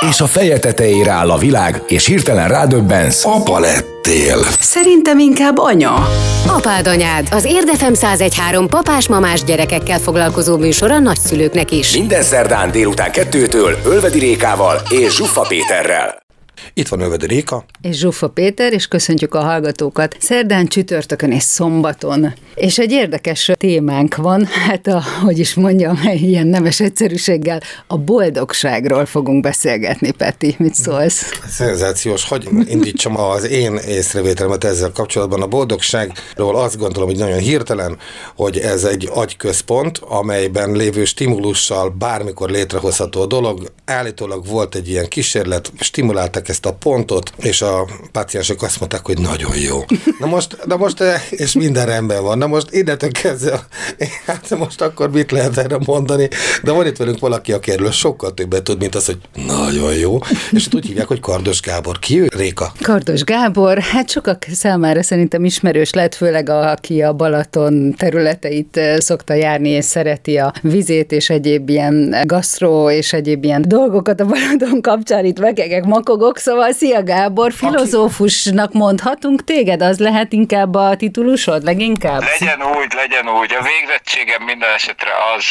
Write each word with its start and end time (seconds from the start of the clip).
És 0.00 0.20
a 0.20 0.26
feje 0.26 0.58
tetejére 0.58 1.10
áll 1.10 1.30
a 1.30 1.38
világ, 1.38 1.82
és 1.86 2.06
hirtelen 2.06 2.48
rádöbbensz. 2.48 3.24
Apa 3.24 3.58
lettél. 3.58 4.38
Szerintem 4.60 5.18
inkább 5.18 5.58
anya. 5.58 6.08
Apád 6.46 6.86
anyád, 6.86 7.28
az 7.30 7.44
Érdefem 7.44 7.92
1013 7.92 8.68
papás-mamás 8.68 9.44
gyerekekkel 9.44 9.98
foglalkozó 9.98 10.56
műsor 10.56 10.90
a 10.90 10.98
nagyszülőknek 10.98 11.70
is. 11.70 11.96
Minden 11.96 12.22
szerdán 12.22 12.70
délután 12.70 13.12
kettőtől 13.12 13.76
Ölvedi 13.84 14.18
Rékával 14.18 14.82
és 14.90 15.14
Zsuffa 15.14 15.40
Péterrel. 15.48 16.25
Itt 16.74 16.88
van 16.88 17.00
Övedi 17.00 17.26
Réka. 17.26 17.64
És 17.80 17.96
Zsuffa 17.96 18.28
Péter, 18.28 18.72
és 18.72 18.86
köszöntjük 18.86 19.34
a 19.34 19.40
hallgatókat 19.40 20.16
szerdán, 20.18 20.66
csütörtökön 20.66 21.32
és 21.32 21.42
szombaton. 21.42 22.34
És 22.54 22.78
egy 22.78 22.90
érdekes 22.90 23.50
témánk 23.56 24.16
van, 24.16 24.44
hát 24.44 24.86
a, 24.86 25.02
hogy 25.22 25.38
is 25.38 25.54
mondjam, 25.54 26.00
ilyen 26.30 26.46
nemes 26.46 26.80
egyszerűséggel, 26.80 27.60
a 27.86 27.98
boldogságról 27.98 29.06
fogunk 29.06 29.42
beszélgetni, 29.42 30.10
Peti. 30.10 30.54
Mit 30.58 30.74
szólsz? 30.74 31.40
Szenzációs, 31.48 32.28
hogy 32.28 32.48
indítsam 32.68 33.20
az 33.20 33.48
én 33.48 33.76
észrevételemet 33.76 34.64
ezzel 34.64 34.90
kapcsolatban. 34.90 35.42
A 35.42 35.46
boldogságról 35.46 36.56
azt 36.56 36.78
gondolom, 36.78 37.08
hogy 37.08 37.18
nagyon 37.18 37.38
hirtelen, 37.38 37.98
hogy 38.36 38.58
ez 38.58 38.84
egy 38.84 39.08
agyközpont, 39.12 39.98
amelyben 39.98 40.72
lévő 40.72 41.04
stimulussal 41.04 41.90
bármikor 41.90 42.50
létrehozható 42.50 43.24
dolog. 43.24 43.72
Állítólag 43.84 44.46
volt 44.46 44.74
egy 44.74 44.88
ilyen 44.88 45.08
kísérlet, 45.08 45.72
stimuláltak 45.80 46.45
ezt 46.48 46.66
a 46.66 46.72
pontot, 46.72 47.32
és 47.36 47.62
a 47.62 47.86
páciensek 48.12 48.62
azt 48.62 48.78
mondták, 48.78 49.06
hogy 49.06 49.18
nagyon 49.18 49.56
jó. 49.56 49.84
Na 50.18 50.26
most, 50.26 50.56
na 50.64 50.76
most 50.76 51.02
és 51.30 51.52
minden 51.52 51.86
rendben 51.86 52.22
van. 52.22 52.38
Na 52.38 52.46
most 52.46 52.70
innentől 52.70 53.10
kezdve, 53.10 53.66
hát 54.26 54.58
most 54.58 54.80
akkor 54.80 55.10
mit 55.10 55.30
lehet 55.30 55.58
erre 55.58 55.78
mondani? 55.86 56.28
De 56.62 56.72
van 56.72 56.86
itt 56.86 56.96
velünk 56.96 57.18
valaki, 57.18 57.52
aki 57.52 57.70
erről 57.70 57.90
sokkal 57.90 58.34
többet 58.34 58.62
tud, 58.62 58.78
mint 58.78 58.94
az, 58.94 59.06
hogy 59.06 59.18
nagyon 59.46 59.94
jó. 59.94 60.18
És 60.50 60.68
úgy 60.74 60.86
hívják, 60.86 61.06
hogy 61.06 61.20
Kardos 61.20 61.60
Gábor. 61.60 61.98
Ki 61.98 62.20
ő? 62.20 62.26
Réka? 62.36 62.72
Kardos 62.80 63.24
Gábor, 63.24 63.78
hát 63.78 64.10
sokak 64.10 64.46
számára 64.52 65.02
szerintem 65.02 65.44
ismerős 65.44 65.92
lett, 65.92 66.14
főleg 66.14 66.48
a, 66.48 66.70
aki 66.70 67.02
a 67.02 67.12
Balaton 67.12 67.94
területeit 67.96 68.80
szokta 68.98 69.34
járni, 69.34 69.68
és 69.68 69.84
szereti 69.84 70.36
a 70.36 70.52
vizét, 70.62 71.12
és 71.12 71.30
egyéb 71.30 71.68
ilyen 71.68 72.16
gasztró, 72.24 72.90
és 72.90 73.12
egyéb 73.12 73.44
ilyen 73.44 73.64
dolgokat 73.68 74.20
a 74.20 74.24
Balaton 74.24 74.80
kapcsán 74.80 75.24
itt 75.24 75.40
megegek, 75.40 75.84
makogok, 75.84 76.35
szóval 76.38 76.72
szia 76.72 77.02
Gábor, 77.02 77.52
filozófusnak 77.52 78.72
mondhatunk 78.72 79.44
téged, 79.44 79.82
az 79.82 79.98
lehet 79.98 80.32
inkább 80.32 80.74
a 80.74 80.96
titulusod, 80.96 81.64
leginkább? 81.64 82.22
Legyen 82.38 82.58
úgy, 82.62 82.92
legyen 82.94 83.28
úgy. 83.40 83.54
A 83.60 83.62
végzettségem 83.62 84.42
minden 84.42 84.68
esetre 84.74 85.10
az. 85.36 85.44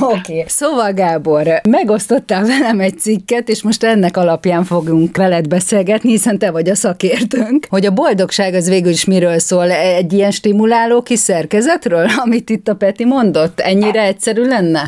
Oké. 0.00 0.14
Okay. 0.14 0.44
Szóval 0.46 0.92
Gábor, 0.92 1.60
megosztottál 1.68 2.44
velem 2.44 2.80
egy 2.80 2.98
cikket, 2.98 3.48
és 3.48 3.62
most 3.62 3.84
ennek 3.84 4.16
alapján 4.16 4.64
fogunk 4.64 5.16
veled 5.16 5.48
beszélgetni, 5.48 6.10
hiszen 6.10 6.38
te 6.38 6.50
vagy 6.50 6.68
a 6.68 6.74
szakértőnk, 6.74 7.66
hogy 7.70 7.86
a 7.86 7.90
boldogság 7.90 8.54
az 8.54 8.68
végül 8.68 8.90
is 8.90 9.04
miről 9.04 9.38
szól? 9.38 9.70
Egy 9.70 10.12
ilyen 10.12 10.30
stimuláló 10.30 11.02
kis 11.02 11.18
szerkezetről, 11.18 12.06
amit 12.16 12.50
itt 12.50 12.68
a 12.68 12.74
Peti 12.74 13.04
mondott? 13.04 13.60
Ennyire 13.60 14.02
egyszerű 14.02 14.42
lenne? 14.42 14.82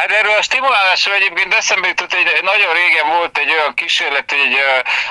Hát 0.00 0.10
erről 0.10 0.36
a 0.36 0.42
stimulálásról 0.42 1.14
egyébként 1.14 1.54
eszembe 1.54 1.88
jutott, 1.88 2.14
hogy 2.14 2.40
nagyon 2.42 2.74
régen 2.74 3.08
volt 3.08 3.38
egy 3.38 3.50
olyan 3.50 3.74
kísérlet, 3.74 4.30
hogy 4.30 4.40
egy, 4.40 4.56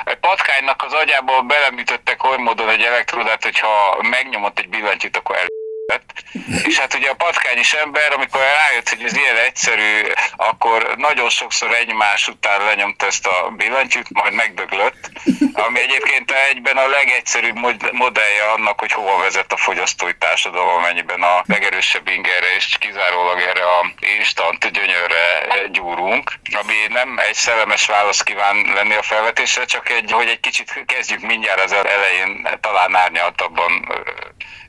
egy 0.04 0.16
patkánynak 0.16 0.84
az 0.84 0.94
agyából 0.94 1.42
beleműtöttek 1.42 2.24
oly 2.24 2.38
módon 2.38 2.70
egy 2.70 2.84
elektrodát, 2.84 3.44
hogyha 3.44 3.98
megnyomott 4.02 4.60
egy 4.60 4.70
billentyűt, 4.70 5.18
akkor 5.18 5.36
el 5.36 5.48
lett. 5.90 6.24
És 6.64 6.80
hát 6.80 6.94
ugye 6.94 7.10
a 7.10 7.14
patkány 7.14 7.58
is 7.58 7.74
ember, 7.74 8.14
amikor 8.14 8.42
rájött, 8.42 8.90
hogy 8.90 9.04
ez 9.04 9.18
ilyen 9.18 9.38
egyszerű, 9.38 10.02
akkor 10.36 10.94
nagyon 10.98 11.30
sokszor 11.30 11.74
egymás 11.74 12.28
után 12.28 12.64
lenyomta 12.64 13.06
ezt 13.06 13.28
a 13.28 13.54
billentyűt, 13.58 14.10
majd 14.10 14.34
megdöglött, 14.34 15.12
ami 15.54 15.80
egyébként 15.80 16.32
egyben 16.32 16.78
a 16.78 16.88
legegyszerűbb 16.88 17.58
modellje 17.92 18.44
annak, 18.56 18.80
hogy 18.80 18.92
hova 18.92 19.18
vezet 19.18 19.54
a 19.54 19.58
fogyasztói 19.58 20.16
társadalom, 20.18 20.70
amennyiben 20.70 21.22
a 21.22 21.44
legerősebb 21.46 22.08
ingerre 22.08 22.56
és 22.56 22.76
kizárólag 22.80 23.40
erre 23.40 23.64
a 23.64 23.92
instant 24.18 24.72
gyönyörre 24.72 25.48
gyúrunk, 25.72 26.32
ami 26.62 26.74
nem 26.90 27.18
egy 27.18 27.34
szellemes 27.34 27.86
válasz 27.86 28.22
kíván 28.22 28.56
lenni 28.74 28.94
a 28.94 29.02
felvetésre, 29.02 29.66
csak 29.66 29.90
egy, 29.90 30.12
hogy 30.12 30.28
egy 30.28 30.40
kicsit 30.40 30.84
kezdjük 30.86 31.22
mindjárt 31.22 31.64
az 31.64 31.74
elején 31.74 32.48
talán 32.62 32.96
árnyaltabban 32.96 33.94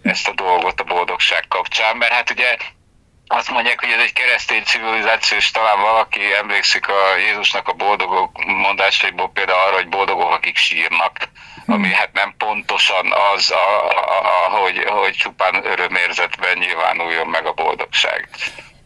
ezt 0.03 0.29
a 0.29 0.33
dolgot 0.33 0.81
a 0.81 0.85
boldogság 0.85 1.45
kapcsán, 1.49 1.97
mert 1.97 2.13
hát 2.13 2.31
ugye 2.31 2.57
azt 3.33 3.51
mondják, 3.51 3.81
hogy 3.81 3.91
ez 3.91 4.03
egy 4.03 4.13
keresztény 4.13 4.63
civilizáció, 4.63 5.37
és 5.37 5.51
talán 5.51 5.81
valaki 5.81 6.35
emlékszik 6.35 6.89
a 6.89 7.17
Jézusnak 7.17 7.69
a 7.69 7.73
boldogok 7.73 8.45
mondásaiból 8.45 9.31
például 9.31 9.61
arra, 9.61 9.77
hogy 9.77 9.89
boldogok, 9.89 10.33
akik 10.33 10.57
sírnak, 10.57 11.13
ami 11.67 11.93
hát 11.93 12.13
nem 12.13 12.35
pontosan 12.39 13.13
az, 13.35 13.51
a, 13.51 13.91
a, 13.91 14.21
a, 14.21 14.59
hogy, 14.59 14.85
hogy 14.85 15.15
csupán 15.15 15.67
örömérzetben 15.67 16.59
nyilvánuljon 16.59 17.27
meg 17.27 17.47
a 17.47 17.53
boldogság. 17.53 18.29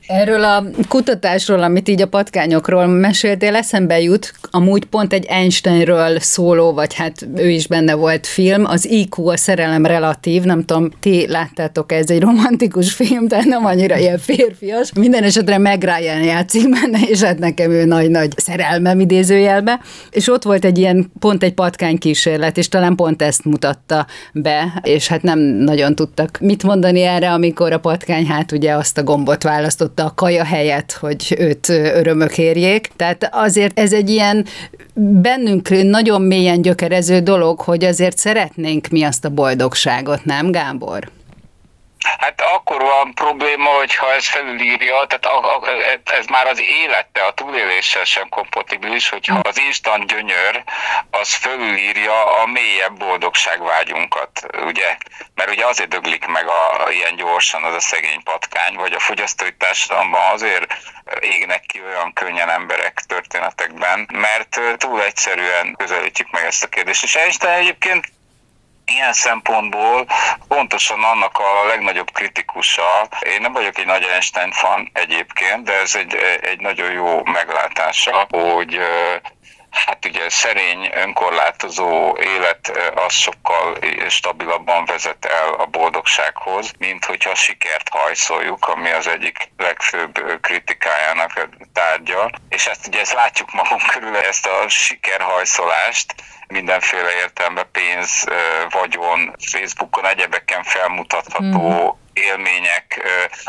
Erről 0.07 0.45
a 0.45 0.65
kutatásról, 0.89 1.63
amit 1.63 1.89
így 1.89 2.03
a 2.03 2.07
patkányokról 2.07 2.87
meséltél, 2.87 3.55
eszembe 3.55 4.01
jut, 4.01 4.33
amúgy 4.51 4.85
pont 4.85 5.13
egy 5.13 5.25
Einsteinről 5.25 6.19
szóló, 6.21 6.73
vagy 6.73 6.95
hát 6.95 7.29
ő 7.37 7.49
is 7.49 7.67
benne 7.67 7.95
volt 7.95 8.27
film, 8.27 8.65
az 8.65 8.91
IQ, 8.91 9.29
a 9.29 9.37
szerelem 9.37 9.87
relatív, 9.87 10.43
nem 10.43 10.65
tudom, 10.65 10.91
ti 11.01 11.27
láttátok 11.29 11.93
ez 11.93 12.11
egy 12.11 12.21
romantikus 12.21 12.93
film, 12.93 13.29
tehát 13.29 13.45
nem 13.45 13.65
annyira 13.65 13.97
ilyen 13.97 14.19
férfias. 14.19 14.93
Minden 14.93 15.23
esetre 15.23 15.59
meg 15.59 15.83
Ryan 15.83 16.23
játszik 16.23 16.69
benne, 16.71 16.99
és 17.09 17.23
hát 17.23 17.39
nekem 17.39 17.71
ő 17.71 17.85
nagy-nagy 17.85 18.33
szerelmem 18.37 19.01
idézőjelbe. 19.01 19.81
És 20.11 20.29
ott 20.29 20.43
volt 20.43 20.65
egy 20.65 20.79
ilyen, 20.79 21.13
pont 21.19 21.43
egy 21.43 21.55
patkány 21.55 21.99
kísérlet, 21.99 22.59
és 22.59 22.69
talán 22.69 22.95
pont 22.97 23.23
ezt 23.23 23.45
mutatta 23.45 24.07
be, 24.33 24.81
és 24.83 25.09
hát 25.09 25.23
nem 25.23 25.39
nagyon 25.39 25.95
tudtak 25.95 26.39
mit 26.41 26.63
mondani 26.63 27.01
erre, 27.01 27.33
amikor 27.33 27.73
a 27.73 27.79
patkány 27.79 28.27
hát 28.27 28.53
ugye 28.53 28.73
azt 28.73 28.99
a 28.99 29.03
gombot 29.03 29.43
választott 29.43 29.94
választotta 29.95 30.05
a 30.05 30.15
kaja 30.15 30.45
helyet, 30.45 30.93
hogy 30.93 31.35
őt 31.39 31.69
örömök 31.69 32.39
érjék. 32.39 32.91
Tehát 32.97 33.29
azért 33.33 33.79
ez 33.79 33.93
egy 33.93 34.11
ilyen 34.11 34.47
bennünk 34.95 35.69
nagyon 35.69 36.23
mélyen 36.23 36.63
gyökerező 36.63 37.21
dolog, 37.21 37.61
hogy 37.61 37.85
azért 37.85 38.19
szeretnénk 38.19 38.89
mi 38.89 39.03
azt 39.03 39.25
a 39.25 39.29
boldogságot, 39.29 40.25
nem 40.25 40.51
Gábor? 40.51 41.14
Hát 42.19 42.41
akkor 42.41 42.83
van 42.83 43.15
probléma, 43.15 43.71
hogyha 43.71 44.13
ez 44.13 44.29
felülírja, 44.29 45.07
tehát 45.07 45.27
a, 45.27 45.57
a, 45.57 45.69
ez 46.05 46.27
már 46.27 46.47
az 46.47 46.61
élete, 46.61 47.23
a 47.23 47.33
túléléssel 47.33 48.05
sem 48.05 48.29
kompatibilis, 48.29 49.09
hogyha 49.09 49.39
az 49.43 49.59
instant 49.59 50.07
gyönyör 50.07 50.65
az 51.11 51.35
felülírja 51.35 52.41
a 52.43 52.47
mélyebb 52.47 52.97
boldogságvágyunkat, 52.97 54.47
ugye? 54.67 54.97
Mert 55.35 55.51
ugye 55.51 55.67
azért 55.67 55.89
döglik 55.89 56.27
meg 56.27 56.47
a, 56.49 56.91
ilyen 56.91 57.17
gyorsan 57.17 57.63
az 57.63 57.75
a 57.75 57.81
szegény 57.81 58.23
patkány, 58.23 58.75
vagy 58.75 58.93
a 58.93 58.99
fogyasztói 58.99 59.57
társadalomban 59.57 60.33
azért 60.33 60.75
égnek 61.21 61.63
ki 61.67 61.83
olyan 61.83 62.13
könnyen 62.13 62.51
emberek 62.51 63.03
történetekben, 63.07 64.09
mert 64.13 64.61
túl 64.77 65.03
egyszerűen 65.03 65.75
közelítjük 65.77 66.31
meg 66.31 66.45
ezt 66.45 66.65
a 66.65 66.69
kérdést. 66.69 67.03
És 67.03 67.15
Einstein 67.15 67.59
egyébként 67.59 68.07
Ilyen 68.87 69.13
szempontból 69.13 70.07
pontosan 70.49 71.05
annak 71.05 71.39
a 71.39 71.67
legnagyobb 71.67 72.11
kritikusa, 72.13 73.09
én 73.21 73.41
nem 73.41 73.53
vagyok 73.53 73.79
egy 73.79 73.87
nagy 73.87 74.03
Einstein 74.03 74.51
fan 74.51 74.91
egyébként, 74.93 75.65
de 75.65 75.81
ez 75.81 75.95
egy, 75.95 76.15
egy 76.41 76.61
nagyon 76.61 76.91
jó 76.91 77.25
meglátása, 77.25 78.27
hogy 78.31 78.81
Hát 79.75 80.05
ugye 80.05 80.29
szerény, 80.29 80.91
önkorlátozó 80.95 82.17
élet 82.19 82.93
az 82.95 83.13
sokkal 83.13 83.79
stabilabban 84.09 84.85
vezet 84.85 85.25
el 85.25 85.53
a 85.55 85.67
boldogsághoz, 85.67 86.73
mint 86.79 87.05
hogyha 87.05 87.35
sikert 87.35 87.89
hajszoljuk, 87.89 88.69
ami 88.69 88.91
az 88.91 89.07
egyik 89.07 89.51
legfőbb 89.57 90.41
kritikájának 90.41 91.49
tárgya. 91.73 92.31
És 92.49 92.67
ezt 92.67 92.87
ugye 92.87 93.01
ezt 93.01 93.13
látjuk 93.13 93.53
magunk 93.53 93.87
körül, 93.87 94.17
ezt 94.17 94.47
a 94.47 94.69
sikerhajszolást, 94.69 96.15
mindenféle 96.47 97.15
értelemben 97.15 97.67
pénz, 97.73 98.25
vagyon, 98.71 99.35
Facebookon, 99.51 100.07
egyebeken 100.07 100.63
felmutatható 100.63 101.99
mm 101.99 102.03
élmények, 102.15 103.03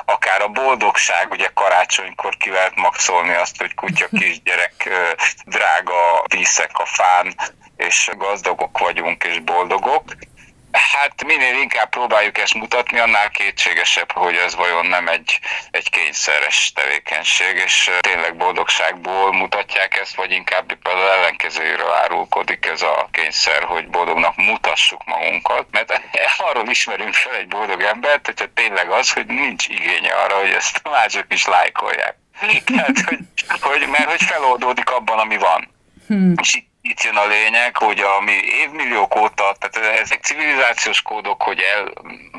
akár 0.05 0.41
a 0.41 0.47
boldogság, 0.47 1.31
ugye 1.31 1.49
karácsonykor 1.53 2.37
ki 2.37 2.49
lehet 2.49 2.75
maxolni 2.75 3.33
azt, 3.33 3.57
hogy 3.57 3.73
kutya, 3.73 4.07
kisgyerek, 4.19 4.89
drága 5.45 6.23
díszek 6.27 6.71
a 6.73 6.85
fán, 6.85 7.35
és 7.77 8.09
gazdagok 8.17 8.77
vagyunk 8.77 9.23
és 9.23 9.39
boldogok. 9.39 10.03
Hát 10.75 11.25
minél 11.25 11.55
inkább 11.55 11.89
próbáljuk 11.89 12.37
ezt 12.37 12.53
mutatni, 12.53 12.99
annál 12.99 13.29
kétségesebb, 13.29 14.11
hogy 14.11 14.35
ez 14.35 14.55
vajon 14.55 14.85
nem 14.85 15.07
egy, 15.07 15.39
egy 15.71 15.89
kényszeres 15.89 16.71
tevékenység, 16.75 17.55
és 17.55 17.91
tényleg 17.99 18.35
boldogságból 18.35 19.33
mutatják 19.33 19.99
ezt, 19.99 20.15
vagy 20.15 20.31
inkább 20.31 20.77
az 20.83 21.09
ellenkezőjéről 21.17 21.91
árulkodik 21.91 22.65
ez 22.65 22.81
a 22.81 23.09
kényszer, 23.11 23.63
hogy 23.63 23.87
boldognak 23.87 24.35
mutassuk 24.35 25.05
magunkat, 25.05 25.67
mert 25.71 26.01
arról 26.49 26.69
ismerünk 26.69 27.13
fel 27.13 27.35
egy 27.35 27.47
boldog 27.47 27.81
embert, 27.81 28.25
hogyha 28.25 28.45
tényleg 28.53 28.89
az, 28.89 29.11
hogy 29.11 29.25
nincs 29.25 29.67
igénye 29.67 30.13
arra, 30.13 30.39
hogy 30.39 30.51
ezt 30.51 30.81
mások 30.83 31.25
is 31.33 31.45
lájkolják. 31.45 32.15
Tehát, 32.65 32.99
hogy, 32.99 33.19
hogy, 33.61 33.87
mert 33.87 34.09
hogy 34.09 34.23
feloldódik 34.23 34.89
abban, 34.89 35.19
ami 35.19 35.37
van. 35.37 35.73
Hmm. 36.07 36.33
És 36.41 36.53
itt 36.53 36.74
jön 37.03 37.15
a 37.15 37.25
lényeg, 37.25 37.77
hogy 37.77 37.99
ami 37.99 38.31
évmilliók 38.31 39.15
óta, 39.15 39.55
tehát 39.59 39.99
ezek 39.99 40.23
civilizációs 40.23 41.01
kódok, 41.01 41.41
hogy 41.41 41.59
el, 41.59 41.93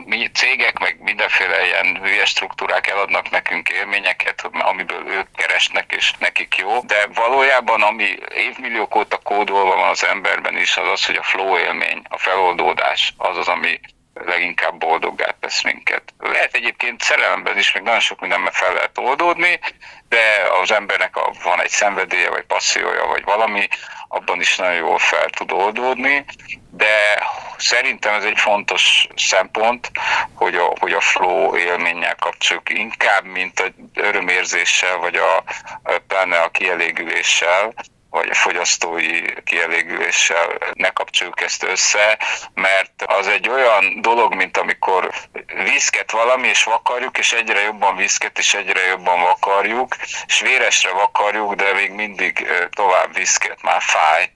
mi 0.05 0.31
cégek, 0.31 0.79
meg 0.79 0.97
mindenféle 1.01 1.67
ilyen 1.67 1.99
hülye 2.03 2.25
struktúrák 2.25 2.87
eladnak 2.87 3.31
nekünk 3.31 3.69
élményeket, 3.69 4.51
amiből 4.53 5.07
ők 5.07 5.27
keresnek, 5.37 5.93
és 5.97 6.13
nekik 6.19 6.57
jó, 6.57 6.81
de 6.81 7.07
valójában 7.15 7.83
ami 7.83 8.19
évmilliók 8.35 8.97
óta 8.97 9.17
kódolva 9.17 9.77
van 9.77 9.89
az 9.89 10.05
emberben 10.05 10.57
is, 10.57 10.77
az 10.77 10.89
az, 10.89 11.07
hogy 11.07 11.17
a 11.17 11.23
flow 11.23 11.59
élmény, 11.59 12.03
a 12.09 12.19
feloldódás, 12.19 13.15
az 13.17 13.37
az, 13.37 13.49
ami 13.49 13.81
leginkább 14.25 14.79
boldoggá 14.79 15.35
tesz 15.41 15.63
minket. 15.63 16.03
Lehet 16.19 16.55
egyébként 16.55 17.01
szerelemben 17.01 17.59
is, 17.59 17.73
meg 17.73 17.83
nagyon 17.83 18.01
sok 18.01 18.21
mindenben 18.21 18.53
fel 18.53 18.73
lehet 18.73 18.99
oldódni, 18.99 19.61
de 20.09 20.47
az 20.63 20.71
embernek 20.71 21.17
a, 21.17 21.33
van 21.43 21.63
egy 21.63 21.71
szenvedélye, 21.71 22.29
vagy 22.31 22.45
passziója, 22.45 23.07
vagy 23.07 23.25
valami, 23.25 23.69
abban 24.09 24.41
is 24.41 24.57
nagyon 24.57 24.75
jól 24.75 24.99
fel 24.99 25.31
tud 25.31 25.53
oldódni, 25.53 26.25
de 26.71 27.23
szerintem 27.57 28.15
ez 28.15 28.25
egy 28.25 28.39
fontos 28.39 29.07
szempont, 29.17 29.91
hogy 30.35 30.55
a, 30.55 30.73
hogy 30.81 30.93
a 30.93 31.01
flow 31.01 31.57
élménnyel 31.57 32.15
kapcsoljuk 32.15 32.71
inkább, 32.71 33.25
mint 33.25 33.61
a 33.61 33.67
örömérzéssel, 33.95 34.97
vagy 34.97 35.17
a, 35.17 35.45
pláne 36.07 36.39
a 36.39 36.51
kielégüléssel, 36.51 37.75
vagy 38.17 38.31
a 38.31 38.35
fogyasztói 38.35 39.43
kielégüléssel 39.45 40.59
ne 40.73 40.91
kapcsoljuk 40.91 41.41
ezt 41.41 41.63
össze, 41.63 42.19
mert 42.55 43.03
az 43.07 43.27
egy 43.27 43.49
olyan 43.49 44.01
dolog, 44.01 44.35
mint 44.35 44.57
amikor 44.57 45.11
viszket 45.65 46.11
valami, 46.11 46.49
és 46.49 46.65
vakarjuk, 46.65 47.19
és 47.19 47.33
egyre 47.33 47.61
jobban 47.61 47.97
viszket, 47.97 48.39
és 48.39 48.55
egyre 48.55 48.81
jobban 48.87 49.21
vakarjuk, 49.21 49.97
és 50.27 50.41
véresre 50.41 50.91
vakarjuk, 50.91 51.55
de 51.55 51.73
még 51.73 51.91
mindig 51.91 52.47
tovább 52.71 53.15
viszket, 53.15 53.63
már 53.63 53.83
fáj. 53.83 54.31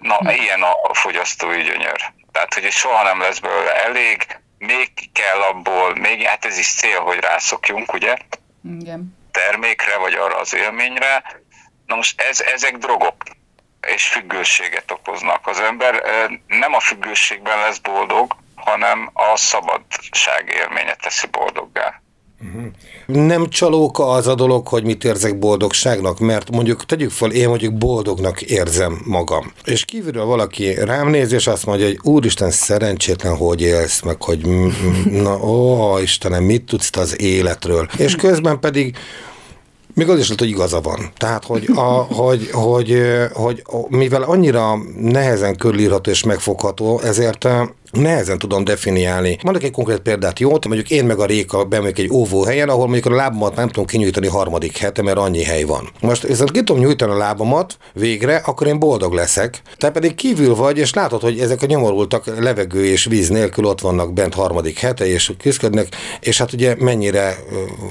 Na, 0.00 0.16
hm. 0.16 0.28
ilyen 0.28 0.62
a 0.62 0.94
fogyasztói 0.94 1.62
gyönyör. 1.62 2.12
Tehát, 2.32 2.54
hogy 2.54 2.70
soha 2.70 3.02
nem 3.02 3.20
lesz 3.20 3.38
belőle 3.38 3.84
elég, 3.84 4.26
még 4.58 4.90
kell 5.12 5.40
abból, 5.40 5.94
még, 5.94 6.22
hát 6.22 6.44
ez 6.44 6.58
is 6.58 6.74
cél, 6.74 7.00
hogy 7.00 7.18
rászokjunk, 7.20 7.92
ugye? 7.92 8.16
Igen. 8.80 9.18
Termékre, 9.30 9.96
vagy 9.96 10.14
arra 10.14 10.36
az 10.38 10.54
élményre, 10.54 11.22
Na 11.90 11.96
most 11.96 12.20
ez, 12.20 12.40
ezek 12.54 12.76
drogok, 12.76 13.14
és 13.94 14.06
függőséget 14.06 14.90
okoznak. 14.90 15.46
Az 15.46 15.60
ember 15.60 16.02
nem 16.46 16.74
a 16.74 16.80
függőségben 16.80 17.58
lesz 17.58 17.78
boldog, 17.78 18.36
hanem 18.54 19.10
a 19.12 19.36
szabadság 19.36 20.54
élménye 20.62 20.94
teszi 21.02 21.26
boldoggá. 21.30 22.02
Uh-huh. 22.42 22.64
Nem 23.06 23.48
csalóka 23.48 24.08
az 24.10 24.26
a 24.26 24.34
dolog, 24.34 24.68
hogy 24.68 24.84
mit 24.84 25.04
érzek 25.04 25.38
boldogságnak, 25.38 26.18
mert 26.18 26.50
mondjuk 26.50 26.84
tegyük 26.84 27.10
fel, 27.10 27.30
én 27.30 27.48
mondjuk 27.48 27.74
boldognak 27.74 28.42
érzem 28.42 29.02
magam. 29.04 29.52
És 29.64 29.84
kívülről 29.84 30.24
valaki 30.24 30.74
rám 30.74 31.08
néz, 31.08 31.32
és 31.32 31.46
azt 31.46 31.66
mondja, 31.66 31.86
hogy 31.86 31.98
úristen, 32.02 32.50
szerencsétlen, 32.50 33.36
hogy 33.36 33.62
élsz, 33.62 34.00
meg 34.00 34.22
hogy 34.22 34.40
na, 35.10 35.36
ó, 35.36 35.98
Istenem, 35.98 36.44
mit 36.44 36.64
tudsz 36.64 36.96
az 36.96 37.20
életről. 37.20 37.88
És 37.98 38.16
közben 38.16 38.60
pedig 38.60 38.96
még 39.94 40.08
az 40.08 40.18
is 40.18 40.24
lehet, 40.24 40.38
hogy 40.38 40.48
igaza 40.48 40.80
van. 40.80 41.10
Tehát, 41.16 41.44
hogy, 41.44 41.70
a, 41.74 41.80
hogy, 41.80 42.48
hogy, 42.52 43.02
hogy, 43.32 43.62
hogy 43.64 43.84
mivel 43.88 44.22
annyira 44.22 44.78
nehezen 45.00 45.56
körülírható 45.56 46.10
és 46.10 46.24
megfogható, 46.24 47.00
ezért 47.00 47.48
nehezen 47.92 48.38
tudom 48.38 48.64
definiálni. 48.64 49.38
Mondok 49.42 49.62
egy 49.62 49.70
konkrét 49.70 49.98
példát, 49.98 50.38
jó? 50.38 50.50
Mondjuk 50.50 50.90
én 50.90 51.04
meg 51.04 51.18
a 51.18 51.24
Réka 51.24 51.64
bemegyek 51.64 51.98
egy 51.98 52.10
óvóhelyen, 52.12 52.68
ahol 52.68 52.84
mondjuk 52.84 53.06
a 53.06 53.16
lábamat 53.16 53.56
nem 53.56 53.66
tudom 53.66 53.84
kinyújtani 53.84 54.26
harmadik 54.26 54.76
hete, 54.76 55.02
mert 55.02 55.18
annyi 55.18 55.42
hely 55.42 55.62
van. 55.62 55.88
Most 56.00 56.22
viszont 56.22 56.50
ki 56.50 56.58
tudom 56.58 56.82
nyújtani 56.82 57.12
a 57.12 57.16
lábamat 57.16 57.76
végre, 57.92 58.36
akkor 58.36 58.66
én 58.66 58.78
boldog 58.78 59.12
leszek. 59.12 59.62
Te 59.76 59.90
pedig 59.90 60.14
kívül 60.14 60.54
vagy, 60.54 60.78
és 60.78 60.94
látod, 60.94 61.20
hogy 61.20 61.40
ezek 61.40 61.62
a 61.62 61.66
nyomorultak 61.66 62.38
levegő 62.38 62.84
és 62.84 63.04
víz 63.04 63.28
nélkül 63.28 63.64
ott 63.64 63.80
vannak 63.80 64.12
bent 64.12 64.34
harmadik 64.34 64.78
hete, 64.78 65.06
és 65.06 65.32
küzdködnek, 65.38 65.88
és 66.20 66.38
hát 66.38 66.52
ugye 66.52 66.74
mennyire 66.78 67.36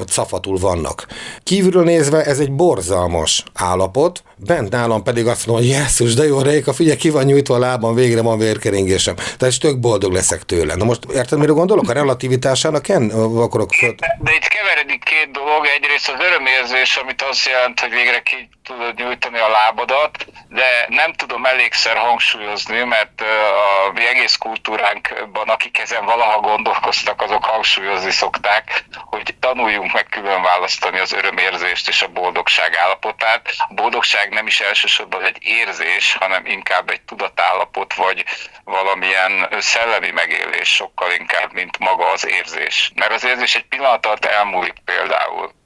szafatul 0.07 0.57
vannak. 0.57 1.07
Kívülről 1.43 1.83
nézve 1.83 2.23
ez 2.23 2.39
egy 2.39 2.51
borzalmas 2.51 3.43
állapot, 3.53 4.23
bent 4.39 4.69
nálam 4.69 5.03
pedig 5.03 5.27
azt 5.27 5.47
mondom, 5.47 5.65
hogy 5.65 5.75
Jézus, 5.75 6.13
de 6.13 6.24
jó, 6.24 6.41
Réka, 6.41 6.74
figyelj, 6.74 6.97
ki 6.97 7.09
van 7.09 7.24
nyújtva 7.24 7.56
a 7.56 7.59
lábam, 7.59 7.95
végre 7.95 8.21
van 8.21 8.38
vérkeringésem. 8.38 9.15
Tehát 9.38 9.59
tök 9.59 9.80
boldog 9.80 10.12
leszek 10.13 10.44
tőle. 10.44 10.75
Na 10.75 10.86
most 10.86 11.06
érted, 11.13 11.39
mire 11.39 11.51
gondolok? 11.51 11.89
A 11.89 11.94
relativitásának 11.94 12.88
en 12.88 13.09
akarok 13.45 13.74
föl. 13.74 13.95
De 14.19 14.31
itt 14.36 14.47
keveredik 14.47 15.03
két 15.03 15.31
dolog. 15.31 15.65
Egyrészt 15.75 16.09
az 16.09 16.19
örömérzés, 16.19 16.95
amit 16.95 17.21
azt 17.21 17.47
jelent, 17.47 17.80
hogy 17.80 17.89
végre 17.89 18.19
ki 18.21 18.50
tudod 18.63 18.95
nyújtani 18.95 19.39
a 19.39 19.50
lábadat, 19.50 20.25
de 20.50 20.85
nem 20.88 21.13
tudom 21.13 21.45
elégszer 21.45 21.97
hangsúlyozni, 21.97 22.83
mert 22.83 23.21
a 23.21 24.00
egész 24.00 24.35
kultúránkban, 24.35 25.47
akik 25.47 25.77
ezen 25.77 26.06
valaha 26.06 26.39
gondolkoztak, 26.39 27.21
azok 27.21 27.45
hangsúlyozni 27.45 28.12
szokták, 28.12 28.85
hogy 29.06 29.35
tanuljunk 29.39 29.94
meg 29.94 30.06
külön 30.06 30.42
választani 30.42 31.00
az 31.00 31.13
örömérzést 31.13 31.88
és 31.88 32.01
a 32.01 32.07
boldogság 32.07 32.75
állapotát. 32.83 33.42
A 33.57 33.74
boldogság 33.74 34.28
nem 34.31 34.47
is 34.47 34.59
elsősorban 34.59 35.23
egy 35.23 35.37
érzés, 35.39 36.13
hanem 36.19 36.45
inkább 36.45 36.89
egy 36.89 37.01
tudatállapot, 37.01 37.93
vagy 37.93 38.25
valamilyen 38.63 39.47
szellemi 39.59 40.11
megélés 40.11 40.69
sokkal 40.69 41.11
inkább, 41.11 41.53
mint 41.53 41.77
maga 41.77 42.11
az 42.11 42.27
érzés. 42.27 42.91
Mert 42.95 43.11
az 43.13 43.23
érzés 43.23 43.55
egy 43.55 43.65
pillanat 43.65 44.05
alatt 44.05 44.25
elmúlik 44.25 44.75
például 44.85 45.57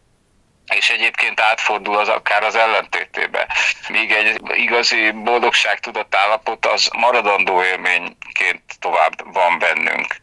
és 0.76 0.90
egyébként 0.90 1.40
átfordul 1.40 1.98
az 1.98 2.08
akár 2.08 2.44
az 2.44 2.56
ellentétébe. 2.56 3.48
Míg 3.90 4.12
egy 4.12 4.42
igazi 4.54 5.12
boldogság 5.12 5.80
tudatállapot 5.80 6.66
az 6.66 6.90
maradandó 6.98 7.64
élményként 7.64 8.62
tovább 8.80 9.34
van 9.34 9.60
bennünk. 9.60 10.16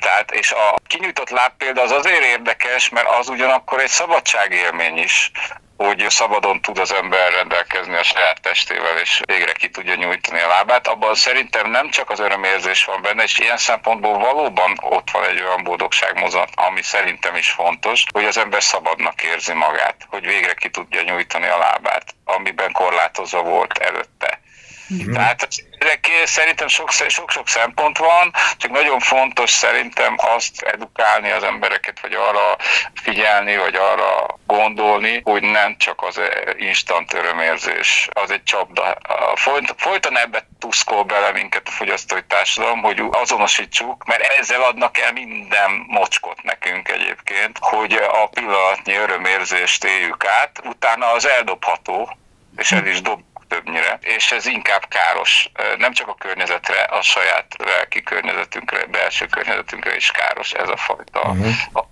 Tehát, 0.00 0.30
és 0.32 0.52
a 0.52 0.74
kinyújtott 0.86 1.30
láb 1.30 1.52
példa 1.56 1.82
az 1.82 1.90
azért 1.90 2.24
érdekes, 2.24 2.88
mert 2.88 3.08
az 3.08 3.28
ugyanakkor 3.28 3.80
egy 3.80 3.88
szabadságélmény 3.88 4.98
is, 4.98 5.30
hogy 5.78 6.04
szabadon 6.08 6.60
tud 6.60 6.78
az 6.78 6.94
ember 6.94 7.32
rendelkezni 7.32 7.94
a 7.94 8.02
saját 8.02 8.40
testével, 8.40 8.98
és 8.98 9.20
végre 9.24 9.52
ki 9.52 9.68
tudja 9.68 9.94
nyújtani 9.94 10.40
a 10.40 10.48
lábát. 10.48 10.86
Abban 10.86 11.14
szerintem 11.14 11.70
nem 11.70 11.90
csak 11.90 12.10
az 12.10 12.20
örömérzés 12.20 12.84
van 12.84 13.02
benne, 13.02 13.22
és 13.22 13.38
ilyen 13.38 13.56
szempontból 13.56 14.18
valóban 14.18 14.78
ott 14.80 15.10
van 15.10 15.24
egy 15.24 15.42
olyan 15.42 15.62
boldogságmozat, 15.62 16.48
ami 16.54 16.82
szerintem 16.82 17.36
is 17.36 17.50
fontos, 17.50 18.04
hogy 18.12 18.24
az 18.24 18.38
ember 18.38 18.62
szabadnak 18.62 19.22
érzi 19.22 19.52
magát, 19.52 19.96
hogy 20.08 20.26
végre 20.26 20.54
ki 20.54 20.68
tudja 20.68 21.02
nyújtani 21.02 21.46
a 21.46 21.58
lábát, 21.58 22.14
amiben 22.24 22.72
korlátozva 22.72 23.42
volt 23.42 23.78
előtte. 23.78 24.40
Tehát 25.12 25.48
ezek 25.78 26.10
szerintem 26.24 26.68
sok-sok 26.68 27.48
szempont 27.48 27.98
van, 27.98 28.32
csak 28.56 28.70
nagyon 28.70 29.00
fontos 29.00 29.50
szerintem 29.50 30.14
azt 30.18 30.62
edukálni 30.62 31.30
az 31.30 31.42
embereket, 31.42 32.00
vagy 32.00 32.12
arra 32.12 32.56
figyelni, 32.94 33.56
vagy 33.56 33.74
arra 33.74 34.38
gondolni, 34.46 35.20
hogy 35.24 35.42
nem 35.42 35.76
csak 35.76 36.02
az 36.02 36.20
instant 36.56 37.12
örömérzés, 37.12 38.08
az 38.12 38.30
egy 38.30 38.42
csapda. 38.42 38.98
Folyt, 39.34 39.74
folyton 39.76 40.18
ebbe 40.18 40.48
tuszkol 40.58 41.02
bele 41.02 41.32
minket 41.32 41.68
a 41.68 41.70
fogyasztói 41.70 42.24
társadalom, 42.28 42.82
hogy 42.82 43.02
azonosítsuk, 43.10 44.04
mert 44.04 44.22
ezzel 44.22 44.62
adnak 44.62 44.98
el 44.98 45.12
minden 45.12 45.84
mocskot 45.86 46.42
nekünk 46.42 46.88
egyébként, 46.88 47.58
hogy 47.60 47.92
a 47.92 48.28
pillanatnyi 48.28 48.94
örömérzést 48.94 49.84
éljük 49.84 50.26
át, 50.26 50.60
utána 50.64 51.10
az 51.10 51.26
eldobható, 51.26 52.16
és 52.56 52.72
el 52.72 52.86
is 52.86 53.00
dob 53.00 53.20
többnyire, 53.48 53.98
és 54.02 54.32
ez 54.32 54.46
inkább 54.46 54.88
káros, 54.88 55.50
nem 55.78 55.92
csak 55.92 56.08
a 56.08 56.14
környezetre, 56.14 56.82
a 56.82 57.02
saját 57.02 57.54
lelki 57.58 58.02
környezetünkre, 58.02 58.86
belső 58.86 59.26
környezetünkre 59.26 59.96
is 59.96 60.10
káros 60.10 60.52
ez 60.52 60.68
a 60.68 60.76
fajta 60.76 61.20
uh-huh. 61.20 61.54
a 61.72 61.84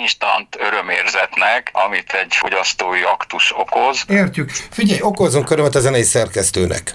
instant 0.00 0.56
örömérzetnek, 0.68 1.70
amit 1.72 2.10
egy 2.22 2.34
fogyasztói 2.34 3.02
aktus 3.02 3.54
okoz. 3.56 4.04
Értjük. 4.08 4.50
Figyelj, 4.70 5.00
okozunk 5.02 5.50
örömet 5.50 5.74
a 5.74 5.80
zenei 5.80 6.02
szerkesztőnek. 6.02 6.94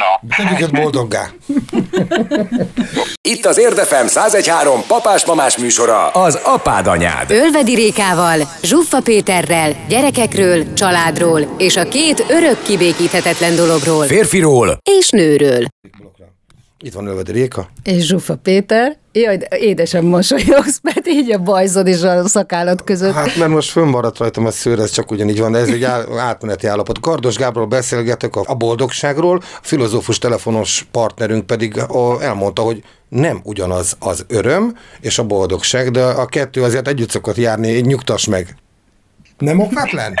Na. 0.00 0.36
Tegyük 0.36 0.60
őt 0.60 0.72
boldoggá. 0.72 1.26
Itt 3.28 3.44
az 3.46 3.58
Érdefem 3.58 4.06
1013 4.06 4.86
papás-mamás 4.86 5.56
műsora, 5.56 6.08
az 6.08 6.34
apád 6.34 6.86
anyád. 6.86 7.30
Ölvedi 7.30 7.74
Rékával, 7.74 8.38
Zsuffa 8.62 9.00
Péterrel, 9.00 9.76
gyerekekről, 9.88 10.72
családról 10.74 11.54
és 11.58 11.76
a 11.76 11.88
két 11.88 12.24
örök 12.28 12.62
kibékíthetetlen 12.62 13.56
dologról. 13.56 14.06
Férfiról 14.06 14.78
és 14.90 15.08
nőről. 15.08 15.66
Itt 16.84 16.92
van 16.92 17.06
Ölvedi 17.06 17.32
Réka. 17.32 17.68
És 17.82 18.06
Zsufa 18.06 18.36
Péter. 18.36 18.96
Jaj, 19.12 19.36
de 19.36 19.48
édesen 19.58 20.04
mosolyogsz, 20.04 20.80
mert 20.82 21.06
így 21.06 21.32
a 21.32 21.38
bajzod 21.38 21.86
és 21.86 22.02
a 22.02 22.28
szakállat 22.28 22.84
között. 22.84 23.12
Hát 23.12 23.36
mert 23.36 23.50
most 23.50 23.70
fönnmaradt 23.70 24.18
rajtam 24.18 24.46
a 24.46 24.50
szőr, 24.50 24.78
ez 24.78 24.90
csak 24.90 25.10
ugyanígy 25.10 25.38
van, 25.38 25.52
de 25.52 25.58
ez 25.58 25.68
egy 25.68 25.84
átmeneti 26.18 26.66
állapot. 26.66 27.00
Kardos 27.00 27.36
Gábról 27.36 27.66
beszélgetek 27.66 28.36
a 28.36 28.54
boldogságról, 28.54 29.36
a 29.36 29.58
filozófus 29.62 30.18
telefonos 30.18 30.86
partnerünk 30.90 31.46
pedig 31.46 31.82
elmondta, 32.20 32.62
hogy 32.62 32.82
nem 33.08 33.40
ugyanaz 33.42 33.96
az 33.98 34.24
öröm 34.28 34.76
és 35.00 35.18
a 35.18 35.24
boldogság, 35.24 35.90
de 35.90 36.04
a 36.04 36.26
kettő 36.26 36.62
azért 36.62 36.88
együtt 36.88 37.10
szokott 37.10 37.36
járni, 37.36 37.80
nyugtass 37.80 38.26
meg. 38.26 38.56
Nem 39.38 39.60
okvetlen? 39.60 40.14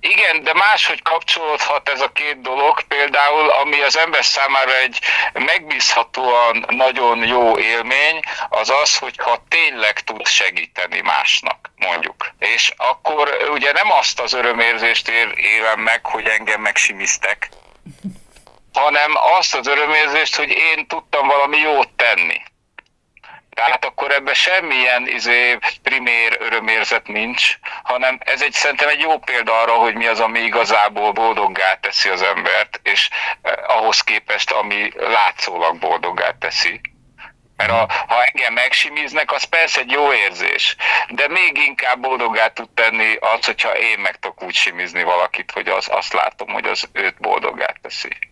Igen, 0.00 0.42
de 0.42 0.54
máshogy 0.54 1.02
kapcsolódhat 1.02 1.88
ez 1.88 2.00
a 2.00 2.12
két 2.12 2.40
dolog, 2.40 2.82
például 2.82 3.50
ami 3.50 3.80
az 3.80 3.96
ember 3.96 4.24
számára 4.24 4.76
egy 4.76 4.98
megbízhatóan 5.32 6.64
nagyon 6.68 7.26
jó 7.26 7.58
élmény, 7.58 8.20
az 8.48 8.70
az, 8.70 8.96
hogyha 8.96 9.44
tényleg 9.48 10.00
tud 10.00 10.26
segíteni 10.26 11.00
másnak, 11.00 11.70
mondjuk. 11.76 12.30
És 12.38 12.72
akkor 12.76 13.48
ugye 13.50 13.72
nem 13.72 13.92
azt 13.92 14.20
az 14.20 14.32
örömérzést 14.32 15.08
ér, 15.08 15.32
élem 15.36 15.80
meg, 15.80 16.06
hogy 16.06 16.26
engem 16.26 16.60
megsimiztek, 16.60 17.48
hanem 18.72 19.12
azt 19.38 19.54
az 19.54 19.66
örömérzést, 19.66 20.36
hogy 20.36 20.50
én 20.50 20.86
tudtam 20.86 21.26
valami 21.26 21.56
jót 21.56 21.88
tenni. 21.88 22.42
Tehát 23.50 23.84
akkor 23.84 24.10
ebben 24.10 24.34
semmilyen 24.34 25.06
izé, 25.06 25.58
primér 25.82 26.36
örömérzet 26.40 27.06
nincs, 27.06 27.58
hanem 27.82 28.18
ez 28.24 28.42
egy 28.42 28.52
szerintem 28.52 28.88
egy 28.88 29.00
jó 29.00 29.18
példa 29.18 29.60
arra, 29.60 29.72
hogy 29.72 29.94
mi 29.94 30.06
az, 30.06 30.20
ami 30.20 30.38
igazából 30.38 31.12
boldoggá 31.12 31.74
teszi 31.74 32.08
az 32.08 32.22
embert, 32.22 32.80
és 32.82 33.08
eh, 33.42 33.52
ahhoz 33.76 34.00
képest, 34.00 34.50
ami 34.50 34.92
látszólag 34.96 35.78
boldoggá 35.78 36.30
teszi. 36.38 36.80
Mert 37.56 37.70
a, 37.70 37.86
ha 38.06 38.24
engem 38.24 38.52
megsimíznek, 38.52 39.32
az 39.32 39.44
persze 39.44 39.80
egy 39.80 39.90
jó 39.90 40.12
érzés, 40.12 40.76
de 41.08 41.28
még 41.28 41.58
inkább 41.58 42.00
boldoggá 42.00 42.48
tud 42.48 42.70
tenni 42.70 43.14
az, 43.14 43.44
hogyha 43.46 43.76
én 43.76 43.98
meg 43.98 44.18
tudok 44.18 44.42
úgy 44.42 44.54
simizni 44.54 45.02
valakit, 45.02 45.50
hogy 45.50 45.68
az, 45.68 45.88
azt 45.90 46.12
látom, 46.12 46.48
hogy 46.48 46.64
az 46.64 46.88
őt 46.92 47.20
boldoggá 47.20 47.74
teszi. 47.82 48.29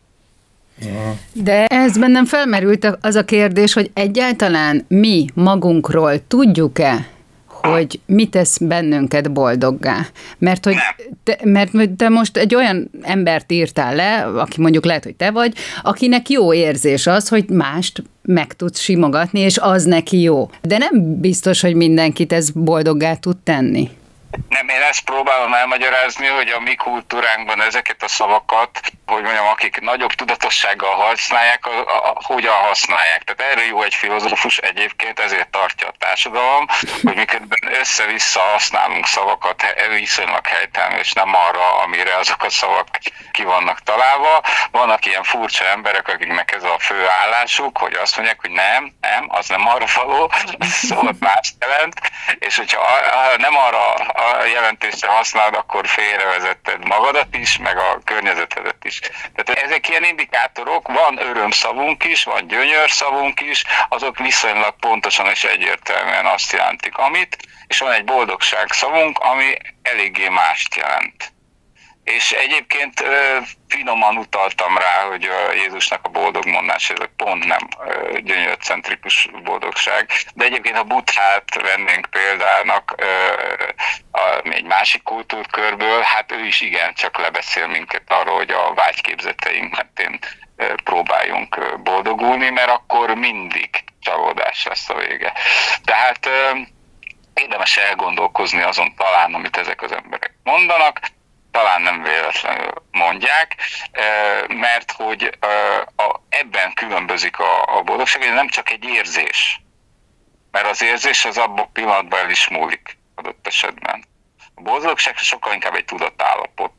De 1.32 1.64
ez 1.64 1.98
bennem 1.98 2.24
felmerült 2.24 2.98
az 3.00 3.14
a 3.14 3.24
kérdés, 3.24 3.72
hogy 3.72 3.90
egyáltalán 3.94 4.84
mi 4.88 5.24
magunkról 5.34 6.26
tudjuk-e, 6.28 7.06
hogy 7.46 8.00
mit 8.06 8.30
tesz 8.30 8.58
bennünket 8.58 9.32
boldoggá. 9.32 10.06
Mert, 10.38 10.64
hogy 10.64 10.76
te, 11.22 11.38
mert 11.42 11.70
te 11.96 12.08
most 12.08 12.36
egy 12.36 12.54
olyan 12.54 12.90
embert 13.02 13.52
írtál 13.52 13.94
le, 13.94 14.40
aki 14.40 14.60
mondjuk 14.60 14.84
lehet, 14.84 15.04
hogy 15.04 15.14
te 15.14 15.30
vagy, 15.30 15.54
akinek 15.82 16.28
jó 16.28 16.54
érzés 16.54 17.06
az, 17.06 17.28
hogy 17.28 17.48
mást 17.48 18.02
meg 18.22 18.52
tud 18.52 18.76
simogatni, 18.76 19.40
és 19.40 19.58
az 19.58 19.84
neki 19.84 20.20
jó. 20.20 20.50
De 20.62 20.78
nem 20.78 21.20
biztos, 21.20 21.60
hogy 21.60 21.74
mindenkit 21.74 22.32
ez 22.32 22.50
boldoggá 22.50 23.14
tud 23.14 23.36
tenni. 23.36 23.88
Nem, 24.48 24.68
én 24.68 24.82
ezt 24.82 25.04
próbálom 25.04 25.54
elmagyarázni, 25.54 26.26
hogy 26.26 26.48
a 26.48 26.60
mi 26.60 26.74
kultúránkban 26.74 27.62
ezeket 27.62 28.02
a 28.02 28.08
szavakat, 28.08 28.80
hogy 29.06 29.22
mondjam, 29.22 29.46
akik 29.46 29.80
nagyobb 29.80 30.12
tudatossággal 30.12 30.94
használják, 30.94 31.66
a, 31.66 31.70
a, 31.70 32.10
a, 32.10 32.16
hogyan 32.22 32.54
használják. 32.54 33.22
Tehát 33.24 33.52
erre 33.52 33.66
jó 33.66 33.82
egy 33.82 33.94
filozófus 33.94 34.58
egyébként, 34.58 35.20
ezért 35.20 35.48
tartja 35.48 35.88
a 35.88 35.94
társadalom, 35.98 36.66
hogy 37.02 37.16
miközben 37.16 37.74
össze-vissza 37.80 38.40
használunk 38.40 39.06
szavakat 39.06 39.74
viszonylag 39.88 40.46
helytelen, 40.46 40.98
és 40.98 41.12
nem 41.12 41.34
arra, 41.34 41.78
amire 41.82 42.16
azok 42.16 42.44
a 42.44 42.50
szavak 42.50 42.86
ki 43.32 43.42
vannak 43.42 43.82
találva. 43.82 44.42
Vannak 44.70 45.06
ilyen 45.06 45.22
furcsa 45.22 45.64
emberek, 45.64 46.08
akiknek 46.08 46.52
ez 46.52 46.62
a 46.62 46.76
fő 46.78 47.06
állásuk, 47.08 47.78
hogy 47.78 47.94
azt 47.94 48.16
mondják, 48.16 48.40
hogy 48.40 48.50
nem, 48.50 48.92
nem, 49.00 49.26
az 49.28 49.48
nem 49.48 49.68
arra 49.68 49.86
való, 49.94 50.32
szóval 50.88 51.16
más 51.20 51.52
jelent, 51.60 52.00
és 52.38 52.56
hogyha 52.56 52.82
nem 53.36 53.56
arra 53.56 53.94
a 54.18 54.44
jelentésre 54.44 55.08
használod, 55.08 55.54
akkor 55.54 55.86
félrevezetted 55.86 56.86
magadat 56.86 57.36
is, 57.36 57.58
meg 57.58 57.76
a 57.78 58.00
környezetedet 58.04 58.84
is. 58.84 59.00
Tehát 59.34 59.62
ezek 59.62 59.88
ilyen 59.88 60.04
indikátorok, 60.04 60.88
van 60.88 61.18
örömszavunk 61.18 62.04
is, 62.04 62.24
van 62.24 62.46
gyönyörszavunk 62.46 63.40
is, 63.40 63.64
azok 63.88 64.18
viszonylag 64.18 64.74
pontosan 64.80 65.26
és 65.26 65.44
egyértelműen 65.44 66.26
azt 66.26 66.52
jelentik, 66.52 66.96
amit, 66.96 67.36
és 67.66 67.78
van 67.78 67.92
egy 67.92 68.04
boldogság 68.04 68.72
szavunk, 68.72 69.18
ami 69.18 69.54
eléggé 69.82 70.28
mást 70.28 70.74
jelent. 70.74 71.32
És 72.16 72.30
egyébként 72.30 73.04
finoman 73.68 74.16
utaltam 74.16 74.78
rá, 74.78 75.02
hogy 75.08 75.24
a 75.24 75.52
Jézusnak 75.52 76.00
a 76.02 76.08
boldog 76.08 76.46
mondás, 76.46 76.90
ez 76.90 76.98
pont 77.16 77.44
nem 77.44 77.68
gyönyörcentrikus 78.24 79.28
boldogság, 79.44 80.10
de 80.34 80.44
egyébként 80.44 80.76
ha 80.76 80.82
Buthát 80.82 81.60
vennénk 81.62 82.06
példának 82.10 82.94
egy 84.42 84.64
másik 84.64 85.02
kultúrkörből, 85.02 86.00
hát 86.00 86.32
ő 86.32 86.44
is 86.44 86.60
igen, 86.60 86.94
csak 86.94 87.18
lebeszél 87.18 87.66
minket 87.66 88.02
arról, 88.06 88.36
hogy 88.36 88.50
a 88.50 88.74
vágyképzeteink 88.74 89.76
mentén 89.76 90.18
próbáljunk 90.84 91.78
boldogulni, 91.82 92.50
mert 92.50 92.70
akkor 92.70 93.14
mindig 93.14 93.84
csalódás 94.00 94.64
lesz 94.64 94.88
a 94.88 94.94
vége. 94.94 95.32
Tehát 95.84 96.28
érdemes 97.34 97.76
elgondolkozni 97.76 98.62
azon 98.62 98.94
talán, 98.94 99.34
amit 99.34 99.56
ezek 99.56 99.82
az 99.82 99.92
emberek 99.92 100.32
mondanak, 100.42 101.00
talán 101.58 101.82
nem 101.82 102.02
véletlenül 102.02 102.72
mondják, 102.90 103.56
mert 104.48 104.92
hogy 104.92 105.38
ebben 106.28 106.72
különbözik 106.74 107.38
a, 107.38 107.82
boldogság, 107.84 108.22
hogy 108.22 108.34
nem 108.34 108.48
csak 108.48 108.70
egy 108.70 108.84
érzés, 108.84 109.60
mert 110.50 110.70
az 110.70 110.82
érzés 110.82 111.24
az 111.24 111.36
abban 111.36 111.64
a 111.64 111.70
pillanatban 111.72 112.20
el 112.20 112.30
is 112.30 112.48
múlik 112.48 112.98
adott 113.14 113.46
esetben. 113.46 114.04
A 114.54 114.60
boldogság 114.62 115.16
sokkal 115.16 115.52
inkább 115.52 115.74
egy 115.74 115.84
tudatállapot. 115.84 116.72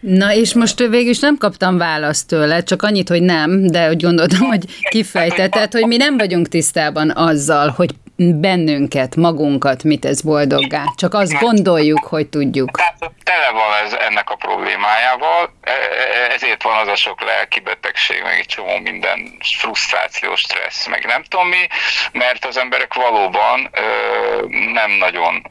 Na 0.00 0.32
és 0.32 0.54
most 0.54 0.78
végül 0.78 1.10
is 1.10 1.18
nem 1.18 1.36
kaptam 1.36 1.78
választ 1.78 2.28
tőle, 2.28 2.62
csak 2.62 2.82
annyit, 2.82 3.08
hogy 3.08 3.22
nem, 3.22 3.66
de 3.66 3.88
úgy 3.88 4.02
gondoltam, 4.02 4.40
hogy 4.40 4.64
kifejtetett, 4.90 5.72
hogy 5.72 5.86
mi 5.86 5.96
nem 5.96 6.16
vagyunk 6.16 6.48
tisztában 6.48 7.10
azzal, 7.10 7.68
hogy 7.68 7.90
bennünket, 8.16 9.16
magunkat 9.16 9.82
mit 9.82 10.04
ez 10.04 10.20
boldoggá. 10.20 10.84
Csak 10.96 11.14
azt 11.14 11.38
gondoljuk, 11.38 12.04
hogy 12.04 12.26
tudjuk. 12.26 12.70
Tehát 12.70 13.12
tele 13.22 13.50
van 13.50 13.84
ez 13.84 13.92
ennek 13.92 14.30
a 14.30 14.36
problémájával, 14.36 15.52
e, 15.62 15.70
e, 15.70 16.32
ezért 16.34 16.62
van 16.62 16.76
az 16.76 16.88
a 16.88 16.96
sok 16.96 17.20
lelki 17.20 17.60
betegség, 17.60 18.22
meg 18.22 18.38
egy 18.38 18.46
csomó 18.46 18.76
minden 18.76 19.36
frusztráció, 19.58 20.34
stressz, 20.34 20.86
meg 20.86 21.04
nem 21.04 21.22
tudom 21.22 21.48
mi, 21.48 21.66
mert 22.12 22.44
az 22.44 22.56
emberek 22.56 22.94
valóban 22.94 23.70
nem 24.72 24.90
nagyon 24.90 25.42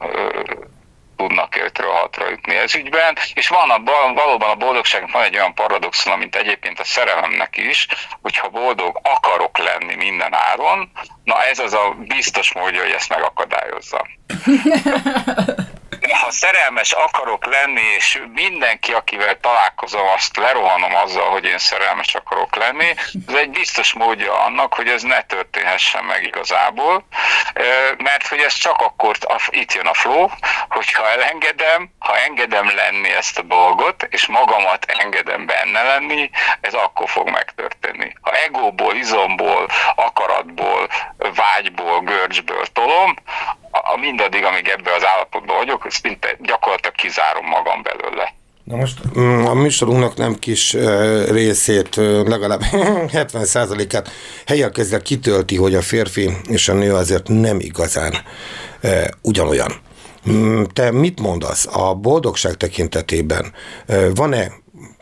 tudnak 1.16 1.54
5-ről 1.56 1.92
6 2.00 2.16
jutni 2.30 2.56
ez 2.56 2.74
ügyben, 2.74 3.16
és 3.34 3.48
van 3.48 3.70
a, 3.70 3.82
valóban 4.14 4.50
a 4.50 4.54
boldogságnak 4.54 5.10
van 5.10 5.22
egy 5.22 5.36
olyan 5.36 5.54
paradoxon, 5.54 6.18
mint 6.18 6.36
egyébként 6.36 6.80
a 6.80 6.84
szerelemnek 6.84 7.56
is, 7.56 7.86
hogyha 8.22 8.48
boldog 8.48 9.00
lenni 9.02 9.25
minden 10.10 10.34
áron, 10.34 10.90
na 11.24 11.44
ez 11.50 11.58
az 11.58 11.72
a 11.72 11.96
biztos 11.98 12.52
módja, 12.52 12.82
hogy 12.82 12.90
ezt 12.90 13.08
megakadályozza. 13.08 14.06
ha 16.26 16.32
szerelmes 16.32 16.92
akarok 16.92 17.46
lenni, 17.46 17.82
és 17.96 18.22
mindenki, 18.32 18.92
akivel 18.92 19.40
találkozom, 19.40 20.06
azt 20.06 20.36
lerohanom 20.36 20.94
azzal, 20.94 21.30
hogy 21.30 21.44
én 21.44 21.58
szerelmes 21.58 22.14
akarok 22.14 22.56
lenni, 22.56 22.94
ez 23.28 23.34
egy 23.34 23.50
biztos 23.50 23.92
módja 23.92 24.44
annak, 24.44 24.74
hogy 24.74 24.88
ez 24.88 25.02
ne 25.02 25.22
történhessen 25.22 26.04
meg 26.04 26.24
igazából, 26.24 27.06
mert 27.96 28.26
hogy 28.26 28.38
ez 28.38 28.54
csak 28.54 28.80
akkor, 28.80 29.16
itt 29.48 29.72
jön 29.72 29.86
a 29.86 29.94
flow, 29.94 30.28
hogyha 30.68 31.10
elengedem, 31.10 31.90
ha 31.98 32.18
engedem 32.18 32.74
lenni 32.74 33.12
ezt 33.12 33.38
a 33.38 33.42
dolgot, 33.42 34.06
és 34.10 34.26
magamat 34.26 34.84
engedem 34.84 35.46
benne 35.46 35.82
lenni, 35.82 36.30
ez 36.60 36.74
akkor 36.74 37.08
fog 37.08 37.28
megtörténni. 37.28 38.16
Ha 38.20 38.32
egóból, 38.32 38.94
izomból, 38.94 39.68
akaratból, 39.94 40.88
vágyból, 41.16 42.00
görcsből 42.00 42.66
tolom, 42.72 43.16
a 43.92 43.96
mindaddig, 44.00 44.44
amíg 44.44 44.68
ebbe 44.68 44.90
az 44.94 45.04
állapotban 45.14 45.56
vagyok, 45.56 45.86
szinte 45.88 46.36
gyakorlatilag 46.40 46.94
kizárom 46.94 47.46
magam 47.46 47.82
belőle. 47.82 48.34
Na 48.64 48.76
most 48.76 48.98
mm, 49.18 49.44
a 49.44 49.54
műsorunknak 49.54 50.16
nem 50.16 50.34
kis 50.34 50.72
részét, 51.28 51.96
legalább 52.26 52.60
70%-át 53.22 54.10
helyek 54.46 54.70
kezdve 54.70 55.02
kitölti, 55.02 55.56
hogy 55.56 55.74
a 55.74 55.82
férfi 55.82 56.30
és 56.48 56.68
a 56.68 56.72
nő 56.72 56.94
azért 56.94 57.28
nem 57.28 57.60
igazán 57.60 58.12
ugyanolyan. 59.22 59.72
Mm, 60.30 60.62
te 60.62 60.90
mit 60.90 61.20
mondasz 61.20 61.66
a 61.66 61.94
boldogság 61.94 62.54
tekintetében? 62.54 63.52
Van-e 64.14 64.52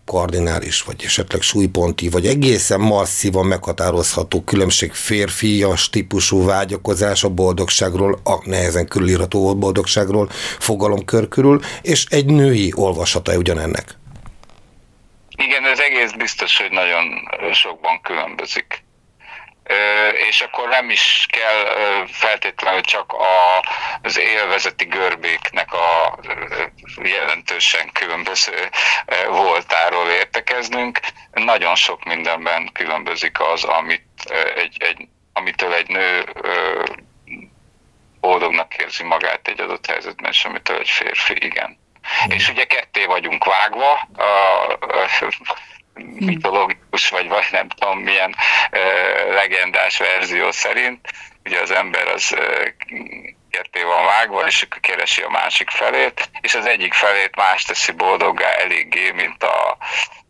kardinális, 0.05 0.83
vagy 0.83 1.03
esetleg 1.05 1.41
súlyponti, 1.41 2.09
vagy 2.09 2.27
egészen 2.27 2.81
masszívan 2.81 3.47
meghatározható 3.47 4.43
különbség 4.43 4.93
férfias 4.93 5.91
típusú 5.91 6.45
vágyakozás 6.45 7.25
a 7.25 7.29
boldogságról, 7.29 8.21
a 8.25 8.49
nehezen 8.49 8.87
körülírható 8.87 9.57
boldogságról 9.57 10.29
fogalomkör 10.59 11.29
körül, 11.29 11.61
és 11.83 12.05
egy 12.09 12.27
női 12.27 12.73
olvasata 12.77 13.37
ugyanennek. 13.37 13.97
Igen, 15.37 15.65
ez 15.65 15.79
egész 15.79 16.13
biztos, 16.13 16.57
hogy 16.57 16.71
nagyon 16.71 17.05
sokban 17.53 18.01
különbözik. 18.03 18.84
És 20.29 20.41
akkor 20.41 20.69
nem 20.69 20.91
is 20.91 21.27
kell 21.29 21.65
feltétlenül 22.07 22.81
csak 22.81 23.13
a, 23.13 23.65
az 24.03 24.19
élvezeti 24.19 24.85
görbéknek 24.85 25.73
a 25.73 26.19
jelentősen 27.03 27.91
különböző 27.93 28.69
voltáról 29.29 30.09
értekeznünk. 30.09 31.01
Nagyon 31.33 31.75
sok 31.75 32.05
mindenben 32.05 32.71
különbözik 32.73 33.41
az, 33.41 33.65
amit 33.65 34.05
egy, 34.57 34.77
egy, 34.79 35.09
amitől 35.33 35.75
egy 35.75 35.89
nő 35.89 36.25
boldognak 38.21 38.75
érzi 38.77 39.03
magát 39.03 39.49
egy 39.49 39.61
adott 39.61 39.87
helyzetben, 39.87 40.31
és 40.31 40.45
amitől 40.45 40.79
egy 40.79 40.89
férfi, 40.89 41.35
igen. 41.45 41.79
Mm. 42.27 42.31
És 42.31 42.49
ugye 42.49 42.65
ketté 42.65 43.05
vagyunk 43.05 43.45
vágva, 43.45 44.09
a, 44.17 44.23
a, 44.71 45.09
mitológikus, 46.19 47.09
vagy, 47.09 47.29
vagy 47.29 47.47
nem 47.51 47.69
tudom 47.69 47.99
milyen 47.99 48.35
e, 48.71 48.79
legendás 49.33 49.99
verzió 49.99 50.51
szerint. 50.51 51.09
Ugye 51.45 51.61
az 51.61 51.71
ember 51.71 52.07
az 52.07 52.37
e, 52.37 52.75
ketté 53.51 53.83
van 53.83 54.05
vágva, 54.05 54.47
és 54.47 54.63
akkor 54.63 54.81
keresi 54.81 55.23
a 55.23 55.29
másik 55.29 55.71
felét, 55.71 56.31
és 56.41 56.55
az 56.55 56.67
egyik 56.67 56.95
felét 56.95 57.37
más 57.37 57.63
teszi 57.63 57.93
boldoggá 57.93 58.49
eléggé, 58.49 59.11
mint 59.11 59.43
a, 59.43 59.77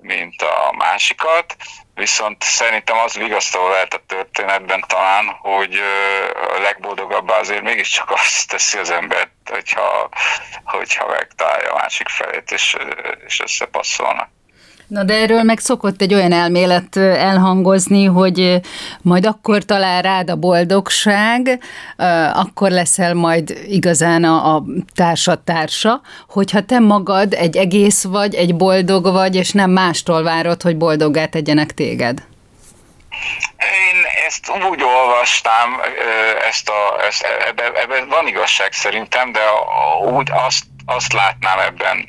mint 0.01 0.43
a 0.43 0.75
másikat. 0.77 1.57
Viszont 1.95 2.43
szerintem 2.43 2.99
az 2.99 3.17
vigasztaló 3.17 3.69
lehet 3.69 3.95
a 3.95 4.05
történetben 4.07 4.85
talán, 4.87 5.27
hogy 5.27 5.81
a 6.57 6.61
legboldogabbá 6.61 7.39
azért 7.39 7.63
mégiscsak 7.63 8.11
azt 8.11 8.49
teszi 8.49 8.79
az 8.79 8.91
embert, 8.91 9.31
hogyha, 9.51 10.09
hogyha 10.65 11.07
megtalálja 11.07 11.73
a 11.73 11.77
másik 11.77 12.09
felét, 12.09 12.51
és, 12.51 12.77
és 13.27 13.41
összepasszolnak. 13.41 14.29
Na 14.87 15.05
de 15.05 15.15
erről 15.15 15.43
meg 15.43 15.59
szokott 15.59 16.01
egy 16.01 16.15
olyan 16.15 16.33
elmélet 16.33 16.97
elhangozni, 16.97 18.05
hogy 18.05 18.61
majd 19.03 19.27
akkor 19.27 19.63
talál 19.63 20.03
rád 20.03 20.31
a 20.31 20.37
boldogság, 20.37 21.63
akkor 22.35 22.71
leszel 22.71 23.15
majd 23.15 23.59
igazán 23.69 24.25
a, 24.25 24.55
a 24.55 24.63
társad 24.95 25.41
társa, 25.41 26.01
hogyha 26.29 26.61
te 26.61 26.79
magad 26.79 27.33
egy 27.33 27.57
egész 27.57 28.05
vagy, 28.05 28.35
egy 28.35 28.57
boldog 28.57 29.13
vagy, 29.13 29.35
és 29.35 29.51
nem 29.51 29.71
mástól 29.71 30.23
várod, 30.23 30.63
hogy 30.63 30.77
boldoggá 30.77 31.27
tegyenek 31.27 31.75
téged. 31.75 32.23
Én 33.59 34.03
ezt 34.27 34.51
úgy 34.71 34.83
olvastam, 34.83 35.81
ezt 36.49 36.69
a, 36.69 37.05
ezt, 37.07 37.27
ebben, 37.49 37.73
ebben 37.75 38.09
van 38.09 38.27
igazság 38.27 38.73
szerintem, 38.73 39.33
de 39.33 39.41
úgy 40.13 40.31
azt, 40.47 40.65
azt 40.87 41.13
látnám 41.13 41.59
ebben 41.59 42.09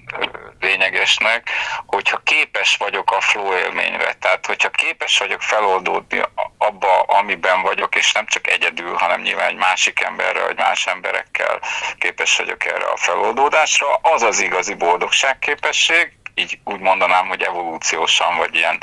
lényegesnek, 0.65 1.50
hogyha 1.86 2.17
képes 2.17 2.75
vagyok 2.77 3.12
a 3.12 3.22
flow 3.22 3.53
élményre, 3.53 4.13
tehát 4.13 4.45
hogyha 4.45 4.69
képes 4.69 5.17
vagyok 5.17 5.41
feloldódni 5.41 6.22
abba, 6.57 7.01
amiben 7.01 7.62
vagyok, 7.62 7.95
és 7.95 8.12
nem 8.12 8.25
csak 8.25 8.48
egyedül, 8.48 8.93
hanem 8.93 9.22
nyilván 9.22 9.50
egy 9.50 9.55
másik 9.55 10.01
emberrel, 10.01 10.45
vagy 10.45 10.57
más 10.57 10.88
emberekkel 10.88 11.60
képes 11.98 12.38
vagyok 12.38 12.65
erre 12.65 12.86
a 12.86 12.98
feloldódásra, 12.98 14.00
az 14.01 14.22
az 14.22 14.39
igazi 14.39 14.74
boldogságképesség, 14.74 16.12
így 16.36 16.60
úgy 16.63 16.79
mondanám, 16.79 17.27
hogy 17.27 17.41
evolúciósan, 17.41 18.38
vagy 18.38 18.55
ilyen 18.55 18.81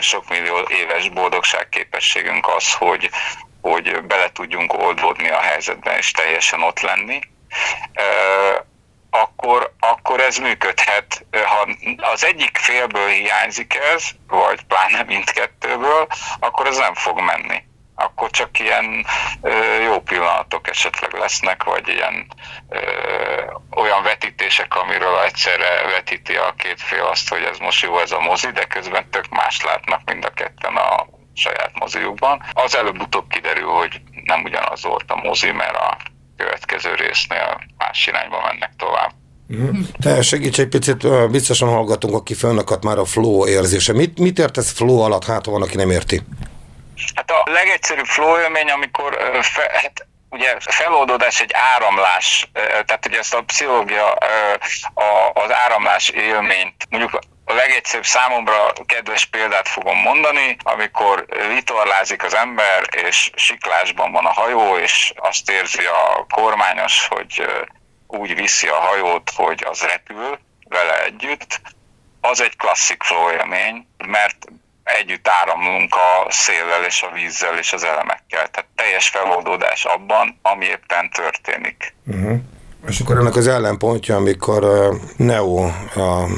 sok 0.00 0.28
millió 0.28 0.66
éves 0.68 1.08
boldogságképességünk 1.08 2.48
az, 2.48 2.72
hogy, 2.74 3.10
hogy 3.60 4.02
bele 4.02 4.32
tudjunk 4.32 4.72
oldódni 4.72 5.28
a 5.28 5.40
helyzetben, 5.40 5.96
és 5.96 6.10
teljesen 6.10 6.62
ott 6.62 6.80
lenni 6.80 7.20
akkor, 9.22 9.72
akkor 9.80 10.20
ez 10.20 10.36
működhet. 10.36 11.26
Ha 11.30 11.68
az 12.12 12.24
egyik 12.24 12.56
félből 12.56 13.08
hiányzik 13.08 13.74
ez, 13.94 14.04
vagy 14.26 14.62
pláne 14.62 15.02
mindkettőből, 15.02 16.06
akkor 16.40 16.66
ez 16.66 16.76
nem 16.76 16.94
fog 16.94 17.20
menni. 17.20 17.62
Akkor 17.96 18.30
csak 18.30 18.58
ilyen 18.58 19.06
ö, 19.42 19.82
jó 19.82 20.00
pillanatok 20.00 20.68
esetleg 20.68 21.12
lesznek, 21.12 21.64
vagy 21.64 21.88
ilyen 21.88 22.26
ö, 22.68 22.80
olyan 23.74 24.02
vetítések, 24.02 24.76
amiről 24.76 25.18
egyszerre 25.18 25.86
vetíti 25.90 26.34
a 26.36 26.54
két 26.58 26.80
fél 26.80 27.04
azt, 27.04 27.28
hogy 27.28 27.42
ez 27.42 27.58
most 27.58 27.82
jó 27.82 27.98
ez 27.98 28.12
a 28.12 28.20
mozi, 28.20 28.50
de 28.50 28.64
közben 28.64 29.10
tök 29.10 29.28
más 29.28 29.62
látnak 29.62 30.00
mind 30.04 30.24
a 30.24 30.30
ketten 30.30 30.76
a 30.76 31.06
saját 31.34 31.78
moziukban. 31.78 32.42
Az 32.52 32.76
előbb-utóbb 32.76 33.28
kiderül, 33.28 33.70
hogy 33.70 34.00
nem 34.24 34.42
ugyanaz 34.42 34.82
volt 34.82 35.10
a 35.10 35.16
mozi, 35.16 35.50
mert 35.50 35.76
a 35.76 35.96
következő 36.36 36.94
résznél 36.94 37.60
más 37.78 38.06
irányba 38.06 38.40
mennek 38.46 38.70
tovább. 38.78 39.10
Mhm. 39.46 39.80
Te 40.00 40.22
segíts 40.22 40.58
egy 40.58 40.68
picit, 40.68 41.30
biztosan 41.30 41.68
hallgatunk, 41.68 42.14
aki 42.14 42.34
fönnakadt 42.34 42.84
már 42.84 42.98
a 42.98 43.04
flow 43.04 43.46
érzése. 43.46 43.92
Mit, 43.92 44.18
mit 44.18 44.38
értesz 44.38 44.72
flow 44.72 44.98
alatt, 44.98 45.24
hát 45.24 45.44
van, 45.44 45.62
aki 45.62 45.76
nem 45.76 45.90
érti? 45.90 46.20
Hát 47.14 47.30
a 47.30 47.50
legegyszerűbb 47.50 48.04
flow 48.04 48.38
élmény, 48.38 48.70
amikor 48.70 49.16
fe, 49.42 49.70
hát 49.72 50.06
ugye 50.30 50.56
feloldódás 50.60 51.40
egy 51.40 51.50
áramlás, 51.74 52.50
tehát 52.86 53.06
ugye 53.06 53.18
ezt 53.18 53.34
a 53.34 53.42
pszichológia 53.42 54.12
az 55.32 55.52
áramlás 55.64 56.08
élményt, 56.08 56.86
mondjuk 56.90 57.18
a 57.44 57.52
legegyszerűbb 57.52 58.04
számomra 58.04 58.72
kedves 58.86 59.24
példát 59.24 59.68
fogom 59.68 59.98
mondani, 59.98 60.56
amikor 60.62 61.26
vitorlázik 61.48 62.24
az 62.24 62.34
ember, 62.34 62.82
és 63.06 63.30
siklásban 63.34 64.12
van 64.12 64.24
a 64.24 64.32
hajó, 64.32 64.76
és 64.76 65.12
azt 65.16 65.50
érzi 65.50 65.84
a 65.84 66.26
kormányos, 66.30 67.08
hogy 67.08 67.46
úgy 68.06 68.34
viszi 68.34 68.68
a 68.68 68.80
hajót, 68.80 69.30
hogy 69.36 69.64
az 69.68 69.82
repül 69.82 70.38
vele 70.68 71.04
együtt, 71.04 71.60
az 72.20 72.40
egy 72.40 72.56
klasszik 72.56 73.02
flow 73.02 73.30
élmény, 73.30 73.86
mert 74.06 74.46
együtt 74.84 75.28
áramlunk 75.28 75.94
a 75.94 76.26
széllel 76.30 76.84
és 76.84 77.02
a 77.02 77.10
vízzel 77.10 77.58
és 77.58 77.72
az 77.72 77.84
elemekkel. 77.84 78.48
Tehát 78.48 78.70
teljes 78.74 79.08
feloldódás 79.08 79.84
abban, 79.84 80.38
ami 80.42 80.64
éppen 80.64 81.10
történik. 81.10 81.94
Uh-huh. 82.06 82.38
És 82.88 83.00
akkor 83.00 83.18
ennek 83.18 83.36
az 83.36 83.46
ellenpontja, 83.46 84.16
amikor 84.16 84.64
Neo 85.16 85.64
uh, 85.96 86.30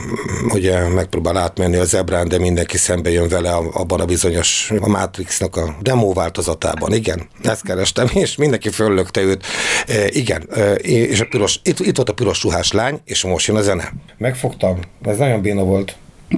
ugye 0.48 0.88
megpróbál 0.88 1.36
átmenni 1.36 1.76
a 1.76 1.84
zebrán, 1.84 2.28
de 2.28 2.38
mindenki 2.38 2.76
szembe 2.76 3.10
jön 3.10 3.28
vele 3.28 3.54
abban 3.54 4.00
a 4.00 4.04
bizonyos 4.04 4.72
a 4.80 4.88
Matrixnak 4.88 5.56
a 5.56 5.74
demo 5.80 6.12
változatában. 6.12 6.92
Igen, 6.92 7.28
ezt 7.42 7.64
kerestem, 7.64 8.06
és 8.12 8.36
mindenki 8.36 8.70
föllökte 8.70 9.20
őt. 9.20 9.46
Uh, 9.88 10.16
igen, 10.16 10.48
uh, 10.50 10.74
és 10.82 11.20
a 11.20 11.26
piros, 11.26 11.60
itt, 11.62 11.80
itt 11.80 11.96
volt 11.96 12.08
a 12.08 12.14
piros 12.14 12.42
ruhás 12.42 12.72
lány, 12.72 13.00
és 13.04 13.24
most 13.24 13.46
jön 13.46 13.56
a 13.56 13.62
zene. 13.62 13.92
Megfogtam, 14.18 14.78
ez 15.02 15.16
nagyon 15.16 15.40
béna 15.40 15.62
volt. 15.62 15.96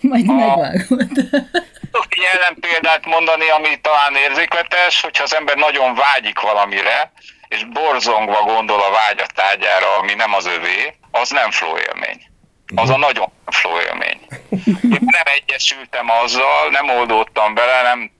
Majd 0.00 0.26
megvágod. 0.26 1.08
Tudok 1.90 2.12
egy 2.16 2.26
ellenpéldát 2.34 3.06
mondani, 3.06 3.48
ami 3.58 3.80
talán 3.80 4.14
érzékletes, 4.28 5.00
hogyha 5.00 5.22
az 5.22 5.34
ember 5.34 5.56
nagyon 5.56 5.94
vágyik 5.94 6.40
valamire, 6.40 7.12
és 7.48 7.64
borzongva 7.64 8.42
gondol 8.42 8.80
a 8.80 8.90
vágya 8.90 9.26
tárgyára, 9.34 9.96
ami 9.96 10.14
nem 10.14 10.34
az 10.34 10.46
övé, 10.46 10.94
az 11.10 11.30
nem 11.30 11.50
flow 11.50 11.78
élmény. 11.78 12.20
Az 12.74 12.90
a 12.90 12.96
nagyon 12.96 13.32
flow 13.46 13.78
élmény. 13.78 14.20
Én 14.82 15.00
nem 15.00 15.24
egyesültem 15.24 16.10
azzal, 16.10 16.68
nem 16.70 16.88
oldódtam 16.88 17.54
bele, 17.54 17.82
nem 17.82 18.10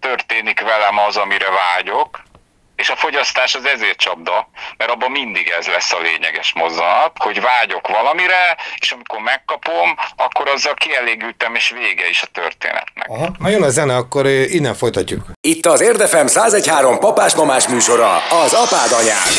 történik 0.00 0.60
velem 0.60 0.98
az, 0.98 1.16
amire 1.16 1.50
vágyok, 1.50 2.22
és 2.76 2.90
a 2.90 2.96
fogyasztás 2.96 3.54
az 3.54 3.66
ezért 3.74 3.98
csapda, 3.98 4.48
mert 4.76 4.90
abban 4.90 5.10
mindig 5.10 5.48
ez 5.58 5.66
lesz 5.66 5.92
a 5.92 6.00
lényeges 6.00 6.52
mozzanat, 6.54 7.12
hogy 7.18 7.40
vágyok 7.40 7.88
valamire, 7.88 8.56
és 8.78 8.90
amikor 8.90 9.18
megkapom, 9.20 9.96
akkor 10.16 10.48
azzal 10.48 10.74
kielégültem, 10.74 11.54
és 11.54 11.70
vége 11.70 12.08
is 12.08 12.22
a 12.22 12.26
történetnek. 12.32 13.08
Aha. 13.08 13.28
Ha 13.40 13.48
jön 13.48 13.62
a 13.62 13.70
zene, 13.70 13.96
akkor 13.96 14.26
innen 14.26 14.74
folytatjuk. 14.74 15.22
Itt 15.40 15.66
az 15.66 15.80
Érdefem 15.80 16.26
1013 16.26 16.98
papás-mamás 16.98 17.68
műsora, 17.68 18.16
az 18.16 18.52
apád 18.52 18.92
anyád. 18.92 19.34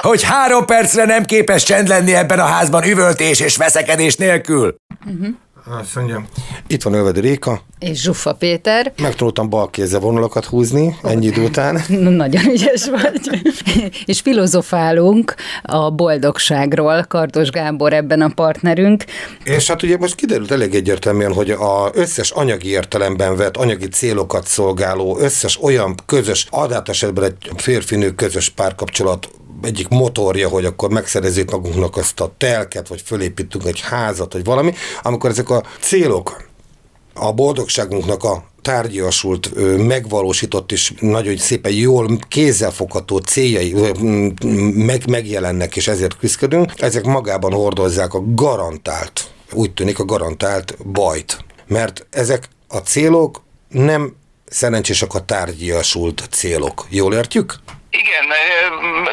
Hogy 0.00 0.22
három 0.22 0.66
percre 0.66 1.04
nem 1.04 1.24
képes 1.24 1.62
csend 1.62 1.88
lenni 1.88 2.14
ebben 2.14 2.38
a 2.38 2.46
házban 2.46 2.84
üvöltés 2.84 3.40
és 3.40 3.56
veszekedés 3.56 4.16
nélkül. 4.16 4.76
Uh-huh. 5.06 5.28
Azt 5.64 5.94
mondja, 5.94 6.24
itt 6.66 6.82
van 6.82 6.94
Ölvedi 6.94 7.20
Réka. 7.20 7.60
És 7.78 8.00
Zsuffa 8.00 8.34
Péter. 8.34 8.92
Megtanultam 9.02 9.48
bal 9.48 9.70
kézzel 9.70 10.00
vonulakat 10.00 10.44
húzni 10.44 10.96
ennyi 11.02 11.26
idő 11.26 11.42
után. 11.42 11.80
Nagyon 12.22 12.48
ügyes 12.50 12.88
vagy. 12.88 13.42
és 14.04 14.20
filozofálunk 14.20 15.34
a 15.62 15.90
boldogságról, 15.90 17.04
Kardos 17.08 17.50
Gábor 17.50 17.92
ebben 17.92 18.20
a 18.20 18.28
partnerünk. 18.28 19.04
És 19.44 19.66
hát 19.66 19.82
ugye 19.82 19.96
most 19.96 20.14
kiderült 20.14 20.50
elég 20.50 20.74
egyértelműen, 20.74 21.32
hogy 21.32 21.50
a 21.50 21.90
összes 21.94 22.30
anyagi 22.30 22.68
értelemben 22.68 23.36
vett, 23.36 23.56
anyagi 23.56 23.88
célokat 23.88 24.46
szolgáló, 24.46 25.18
összes 25.18 25.62
olyan 25.62 25.94
közös, 26.06 26.46
adát 26.50 26.88
esetben 26.88 27.24
egy 27.24 27.50
férfinő 27.56 28.14
közös 28.14 28.48
párkapcsolat 28.48 29.28
egyik 29.62 29.88
motorja, 29.88 30.48
hogy 30.48 30.64
akkor 30.64 30.90
megszerezzük 30.90 31.50
magunknak 31.50 31.96
azt 31.96 32.20
a 32.20 32.34
telket, 32.38 32.88
vagy 32.88 33.02
fölépítünk 33.04 33.66
egy 33.66 33.80
házat, 33.80 34.32
vagy 34.32 34.44
valami, 34.44 34.74
amikor 35.02 35.30
ezek 35.30 35.50
a 35.50 35.62
célok 35.80 36.50
a 37.14 37.32
boldogságunknak 37.32 38.24
a 38.24 38.44
tárgyasult, 38.62 39.50
megvalósított 39.86 40.72
és 40.72 40.92
nagyon 41.00 41.36
szépen 41.36 41.72
jól 41.72 42.18
kézzelfogható 42.28 43.18
céljai 43.18 43.74
meg, 44.74 45.08
megjelennek, 45.08 45.76
és 45.76 45.88
ezért 45.88 46.16
küzdködünk, 46.16 46.72
ezek 46.76 47.04
magában 47.04 47.52
hordozzák 47.52 48.14
a 48.14 48.22
garantált, 48.34 49.30
úgy 49.52 49.74
tűnik 49.74 49.98
a 49.98 50.04
garantált 50.04 50.76
bajt. 50.86 51.44
Mert 51.66 52.06
ezek 52.10 52.48
a 52.68 52.76
célok 52.76 53.42
nem 53.68 54.16
szerencsések 54.46 55.14
a 55.14 55.24
tárgyasult 55.24 56.28
célok. 56.30 56.86
Jól 56.90 57.14
értjük? 57.14 57.54
Igen, 57.94 58.26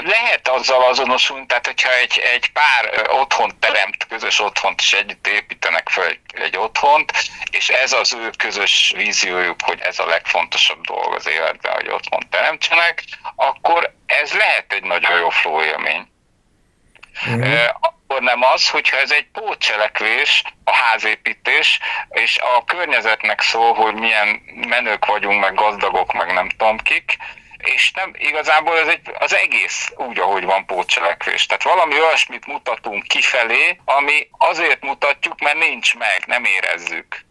lehet 0.05 0.47
azzal 0.47 0.83
azonosulni, 0.83 1.45
tehát 1.45 1.65
hogyha 1.65 1.93
egy, 1.93 2.21
egy 2.33 2.51
pár 2.51 3.09
otthont 3.09 3.55
teremt, 3.55 4.07
közös 4.07 4.39
otthont, 4.39 4.81
és 4.81 4.93
együtt 4.93 5.27
építenek 5.27 5.89
fel 5.89 6.05
egy, 6.05 6.19
egy 6.33 6.57
otthont, 6.57 7.13
és 7.51 7.69
ez 7.69 7.93
az 7.93 8.13
ő 8.13 8.29
közös 8.37 8.93
víziójuk, 8.95 9.61
hogy 9.61 9.79
ez 9.81 9.99
a 9.99 10.05
legfontosabb 10.05 10.81
dolog 10.81 11.13
az 11.13 11.27
életben, 11.27 11.73
hogy 11.73 11.87
otthont 11.89 12.27
teremtsenek, 12.29 13.03
akkor 13.35 13.93
ez 14.05 14.33
lehet 14.33 14.73
egy 14.73 14.83
nagyon 14.83 15.19
jó 15.19 15.29
flow 15.29 15.61
élmény. 15.61 16.07
Mm. 17.29 17.53
Akkor 17.79 18.21
nem 18.21 18.43
az, 18.43 18.69
hogyha 18.69 18.97
ez 18.97 19.11
egy 19.11 19.27
pótcselekvés, 19.33 20.43
a 20.63 20.73
házépítés, 20.73 21.79
és 22.09 22.37
a 22.37 22.65
környezetnek 22.65 23.41
szól, 23.41 23.73
hogy 23.73 23.93
milyen 23.93 24.41
menők 24.67 25.05
vagyunk, 25.05 25.39
meg 25.39 25.53
gazdagok, 25.53 26.13
meg 26.13 26.33
nem 26.33 26.49
tudom 26.49 26.77
kik, 26.77 27.17
és 27.63 27.91
nem 27.91 28.13
igazából 28.17 28.77
ez 28.79 28.87
egy, 28.87 29.01
az 29.19 29.35
egész 29.35 29.91
úgy, 29.95 30.19
ahogy 30.19 30.43
van 30.43 30.65
pótcselekvés. 30.65 31.45
Tehát 31.45 31.63
valami 31.63 31.93
olyasmit 31.93 32.45
mutatunk 32.45 33.03
kifelé, 33.03 33.79
ami 33.85 34.29
azért 34.37 34.81
mutatjuk, 34.81 35.39
mert 35.39 35.57
nincs 35.57 35.95
meg, 35.95 36.23
nem 36.25 36.43
érezzük. 36.43 37.27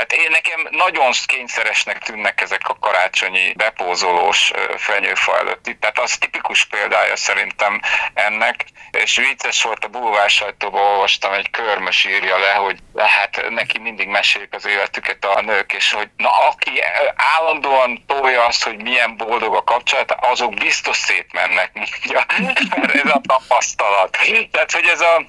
Hát 0.00 0.12
én 0.12 0.30
nekem 0.30 0.68
nagyon 0.70 1.10
kényszeresnek 1.26 1.98
tűnnek 1.98 2.40
ezek 2.40 2.68
a 2.68 2.76
karácsonyi 2.80 3.52
bepózolós 3.52 4.50
fenyőfa 4.76 5.38
előtti. 5.38 5.78
Tehát 5.78 5.98
az 5.98 6.16
tipikus 6.16 6.64
példája 6.64 7.16
szerintem 7.16 7.80
ennek, 8.14 8.64
és 8.90 9.16
vicces 9.16 9.62
volt 9.62 9.84
a 9.84 9.88
bulvár 9.88 10.30
sajtóban 10.30 10.82
olvastam, 10.82 11.32
egy 11.32 11.50
körmös 11.50 12.04
írja 12.04 12.38
le, 12.38 12.52
hogy 12.52 12.78
hát 12.96 13.44
neki 13.50 13.78
mindig 13.78 14.08
mesélik 14.08 14.54
az 14.54 14.66
életüket 14.66 15.24
a 15.24 15.40
nők, 15.40 15.72
és 15.72 15.92
hogy 15.92 16.08
na 16.16 16.30
aki 16.48 16.82
állandóan 17.16 18.04
tolja 18.06 18.44
azt, 18.44 18.62
hogy 18.62 18.82
milyen 18.82 19.16
boldog 19.16 19.54
a 19.54 19.64
kapcsolat, 19.64 20.16
azok 20.20 20.54
biztos 20.54 20.96
szétmennek, 20.96 21.70
mondja. 21.74 22.26
ez 23.04 23.10
a 23.10 23.20
tapasztalat. 23.26 24.18
Tehát, 24.50 24.72
hogy 24.72 24.86
ez 24.86 25.00
a 25.00 25.24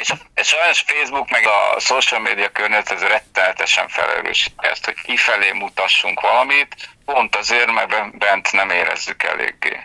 és, 0.00 0.12
és 0.34 0.46
sajnos 0.46 0.84
Facebook 0.86 1.30
meg 1.30 1.44
a 1.46 1.80
social 1.80 2.20
media 2.20 2.48
környezet 2.48 2.90
ez 2.90 3.00
rettenetesen 3.00 3.88
felelős 3.88 4.52
ezt, 4.56 4.84
hogy 4.84 4.94
kifelé 5.02 5.50
mutassunk 5.52 6.20
valamit, 6.20 6.68
pont 7.04 7.36
azért, 7.36 7.72
mert 7.72 8.18
bent 8.18 8.52
nem 8.52 8.70
érezzük 8.70 9.22
eléggé. 9.22 9.76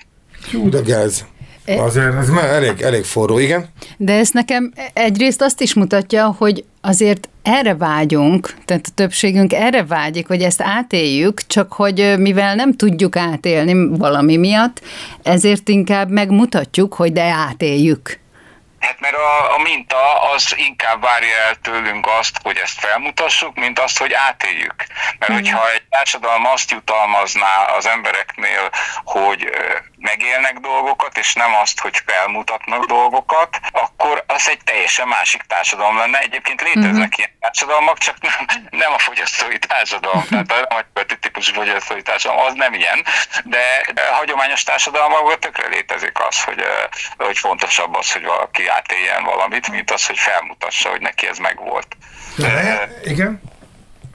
Jó, 0.51 0.69
de 0.69 0.79
gáz. 0.79 1.25
Azért 1.65 2.15
ez 2.15 2.29
már 2.29 2.45
elég, 2.45 2.81
elég 2.81 3.03
forró, 3.03 3.37
igen. 3.37 3.69
De 3.97 4.13
ez 4.13 4.29
nekem 4.29 4.73
egyrészt 4.93 5.41
azt 5.41 5.61
is 5.61 5.73
mutatja, 5.73 6.35
hogy 6.37 6.63
azért 6.81 7.29
erre 7.41 7.75
vágyunk, 7.75 8.53
tehát 8.65 8.85
a 8.87 8.93
többségünk 8.95 9.53
erre 9.53 9.83
vágyik, 9.83 10.27
hogy 10.27 10.41
ezt 10.41 10.61
átéljük, 10.61 11.47
csak 11.47 11.73
hogy 11.73 12.13
mivel 12.17 12.55
nem 12.55 12.73
tudjuk 12.73 13.15
átélni 13.15 13.97
valami 13.97 14.37
miatt, 14.37 14.81
ezért 15.23 15.69
inkább 15.69 16.09
megmutatjuk, 16.09 16.93
hogy 16.93 17.13
de 17.13 17.23
átéljük. 17.23 18.21
Hát 18.83 18.99
mert 18.99 19.15
a, 19.15 19.53
a 19.53 19.57
minta 19.57 20.21
az 20.21 20.53
inkább 20.57 21.01
várja 21.01 21.37
el 21.37 21.55
tőlünk 21.55 22.07
azt, 22.19 22.37
hogy 22.43 22.57
ezt 22.57 22.79
felmutassuk, 22.79 23.55
mint 23.55 23.79
azt, 23.79 23.97
hogy 23.97 24.13
átéljük. 24.13 24.85
Mert 25.19 25.31
mm. 25.31 25.35
hogyha 25.35 25.71
egy 25.71 25.83
társadalom 25.89 26.45
azt 26.45 26.71
jutalmazná 26.71 27.65
az 27.77 27.85
embereknél, 27.85 28.69
hogy 29.03 29.49
megélnek 30.03 30.59
dolgokat, 30.59 31.17
és 31.17 31.33
nem 31.33 31.53
azt, 31.61 31.79
hogy 31.79 32.01
felmutatnak 32.05 32.85
dolgokat, 32.85 33.59
akkor 33.71 34.23
az 34.27 34.49
egy 34.49 34.63
teljesen 34.63 35.07
másik 35.07 35.41
társadalom 35.41 35.97
lenne. 35.97 36.19
Egyébként 36.19 36.61
léteznek 36.61 36.93
mm-hmm. 36.93 37.17
ilyen 37.17 37.31
társadalmak, 37.39 37.97
csak 37.97 38.15
nem, 38.21 38.45
nem 38.69 38.93
a 38.93 38.97
fogyasztói 38.97 39.59
társadalom, 39.59 40.25
tehát 40.29 40.51
a 40.51 40.85
nagy 40.93 41.05
típusú 41.19 41.53
fogyasztói 41.53 42.01
társadalom, 42.01 42.45
az 42.45 42.53
nem 42.53 42.73
ilyen, 42.73 43.05
de 43.43 43.85
a 44.11 44.13
hagyományos 44.13 44.63
társadalmakban 44.63 45.39
tökre 45.39 45.67
létezik 45.67 46.19
az, 46.27 46.43
hogy, 46.43 46.63
hogy 47.17 47.37
fontosabb 47.37 47.95
az, 47.95 48.11
hogy 48.11 48.23
valaki 48.23 48.67
átéljen 48.67 49.23
valamit, 49.23 49.69
mint 49.69 49.91
az, 49.91 50.05
hogy 50.05 50.19
felmutassa, 50.19 50.89
hogy 50.89 51.01
neki 51.01 51.27
ez 51.27 51.37
megvolt. 51.37 51.87
De, 52.35 52.89
igen 53.03 53.52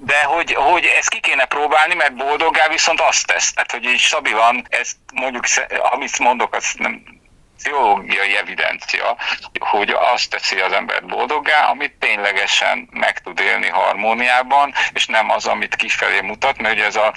de 0.08 0.22
hogy, 0.22 0.54
hogy 0.54 0.84
ezt 0.84 1.08
ki 1.08 1.20
kéne 1.20 1.44
próbálni, 1.44 1.94
mert 1.94 2.14
boldoggá 2.14 2.68
viszont 2.68 3.00
azt 3.00 3.26
tesz. 3.26 3.52
Tehát, 3.52 3.70
hogy 3.70 3.84
így 3.84 3.98
stabilan, 3.98 4.66
ezt 4.68 4.96
mondjuk, 5.14 5.44
amit 5.90 6.18
mondok, 6.18 6.54
az 6.54 6.74
nem 6.78 7.02
pszichológiai 7.56 8.36
evidencia, 8.36 9.16
hogy 9.58 9.90
azt 9.90 10.30
teszi 10.30 10.60
az 10.60 10.72
embert 10.72 11.06
boldoggá, 11.06 11.68
amit 11.70 11.92
ténylegesen 11.98 12.88
meg 12.90 13.18
tud 13.18 13.40
élni 13.40 13.68
harmóniában, 13.68 14.72
és 14.92 15.06
nem 15.06 15.30
az, 15.30 15.46
amit 15.46 15.76
kifelé 15.76 16.20
mutat, 16.20 16.58
mert 16.58 16.74
ugye 16.74 16.84
ez 16.84 16.96
a 16.96 17.14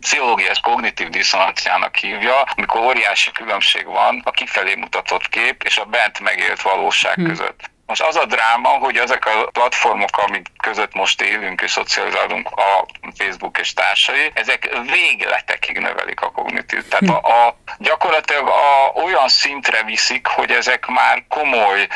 pszichológia 0.00 0.50
ezt 0.50 0.60
kognitív 0.60 1.08
diszonanciának 1.08 1.96
hívja, 1.96 2.42
amikor 2.42 2.80
óriási 2.80 3.32
különbség 3.32 3.84
van 3.86 4.22
a 4.24 4.30
kifelé 4.30 4.74
mutatott 4.74 5.28
kép 5.28 5.62
és 5.62 5.78
a 5.78 5.84
bent 5.84 6.20
megélt 6.20 6.62
valóság 6.62 7.14
hmm. 7.14 7.26
között. 7.26 7.74
Most 7.86 8.02
az 8.02 8.16
a 8.16 8.24
dráma, 8.24 8.68
hogy 8.68 8.96
ezek 8.96 9.26
a 9.26 9.50
platformok, 9.50 10.18
amik 10.18 10.46
között 10.62 10.94
most 10.94 11.22
élünk 11.22 11.60
és 11.60 11.70
szocializálunk, 11.70 12.50
a 12.50 12.86
Facebook 13.16 13.58
és 13.58 13.72
társai, 13.72 14.30
ezek 14.34 14.68
végletekig 14.82 15.78
növelik 15.78 16.20
a 16.20 16.30
kognitív. 16.30 16.88
Tehát 16.88 17.24
a, 17.24 17.46
a, 17.46 17.56
gyakorlatilag 17.78 18.48
a, 18.48 18.92
olyan 18.94 19.28
szintre 19.28 19.82
viszik, 19.82 20.26
hogy 20.26 20.50
ezek 20.50 20.86
már 20.86 21.24
komoly 21.28 21.86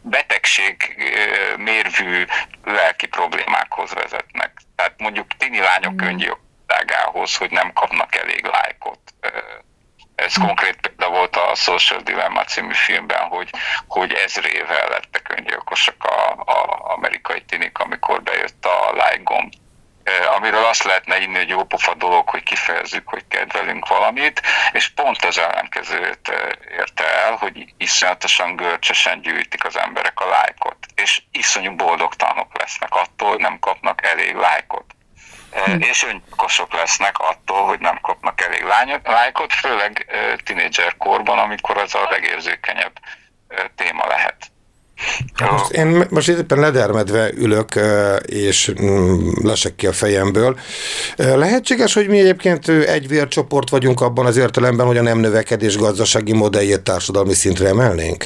betegség 0.00 0.96
mérvű 1.56 2.24
lelki 2.64 3.06
problémákhoz 3.06 3.92
vezetnek. 3.92 4.52
Tehát 4.76 4.94
mondjuk 4.98 5.26
tini 5.36 5.58
lányok 5.58 6.00
hmm. 6.00 6.08
öngyilkosságához, 6.08 7.36
hogy 7.36 7.50
nem 7.50 7.72
kapnak 7.72 8.16
elég 8.16 8.44
lájkot 8.44 9.00
ez 10.14 10.34
konkrét 10.34 10.76
példa 10.76 11.08
volt 11.08 11.36
a 11.36 11.54
Social 11.54 12.00
Dilemma 12.00 12.44
című 12.44 12.74
filmben, 12.74 13.22
hogy, 13.28 13.50
hogy 13.86 14.12
ezrével 14.12 14.88
lettek 14.88 15.34
öngyilkosak 15.36 16.04
a, 16.04 16.30
a 16.30 16.92
amerikai 16.94 17.42
tinik, 17.42 17.78
amikor 17.78 18.22
bejött 18.22 18.64
a 18.64 18.92
like 18.92 19.20
gomb. 19.22 19.52
Amiről 20.36 20.64
azt 20.64 20.82
lehetne 20.82 21.20
inni, 21.20 21.36
hogy 21.36 21.48
jó 21.48 21.64
pofa 21.64 21.94
dolog, 21.94 22.28
hogy 22.28 22.42
kifejezzük, 22.42 23.08
hogy 23.08 23.24
kedvelünk 23.28 23.88
valamit, 23.88 24.42
és 24.72 24.88
pont 24.88 25.24
az 25.24 25.38
ellenkezőt 25.38 26.32
érte 26.70 27.04
el, 27.04 27.34
hogy 27.36 27.74
iszonyatosan 27.76 28.56
görcsösen 28.56 29.20
gyűjtik 29.20 29.64
az 29.64 29.76
emberek 29.76 30.20
a 30.20 30.28
lájkot, 30.28 30.76
és 30.94 31.22
iszonyú 31.32 31.76
boldogtalanok 31.76 32.58
lesznek 32.58 32.94
attól, 32.94 33.28
hogy 33.28 33.38
nem 33.38 33.58
kapnak 33.58 34.06
elég 34.06 34.34
lájkot. 34.34 34.84
Hm. 35.52 35.80
és 35.80 36.04
öngyilkosok 36.04 36.72
lesznek 36.72 37.18
attól, 37.18 37.66
hogy 37.66 37.78
nem 37.78 37.98
kapnak 38.02 38.40
elég 38.40 38.62
lájkot, 39.04 39.52
főleg 39.52 40.06
tínédzser 40.44 40.96
korban, 40.96 41.38
amikor 41.38 41.76
az 41.76 41.94
a 41.94 42.08
legérzékenyebb 42.10 42.92
téma 43.76 44.06
lehet. 44.06 44.36
Most 45.50 45.70
én 45.70 46.06
most 46.10 46.28
éppen 46.28 46.58
ledermedve 46.58 47.30
ülök, 47.34 47.80
és 48.26 48.72
mm, 48.82 49.28
lesek 49.42 49.76
ki 49.76 49.86
a 49.86 49.92
fejemből. 49.92 50.58
Lehetséges, 51.16 51.94
hogy 51.94 52.08
mi 52.08 52.18
egyébként 52.18 52.68
egy 52.68 53.08
vércsoport 53.08 53.70
vagyunk 53.70 54.00
abban 54.00 54.26
az 54.26 54.36
értelemben, 54.36 54.86
hogy 54.86 54.96
a 54.96 55.02
nem 55.02 55.18
növekedés 55.18 55.76
gazdasági 55.76 56.32
modelljét 56.32 56.80
társadalmi 56.80 57.34
szintre 57.34 57.68
emelnénk? 57.68 58.24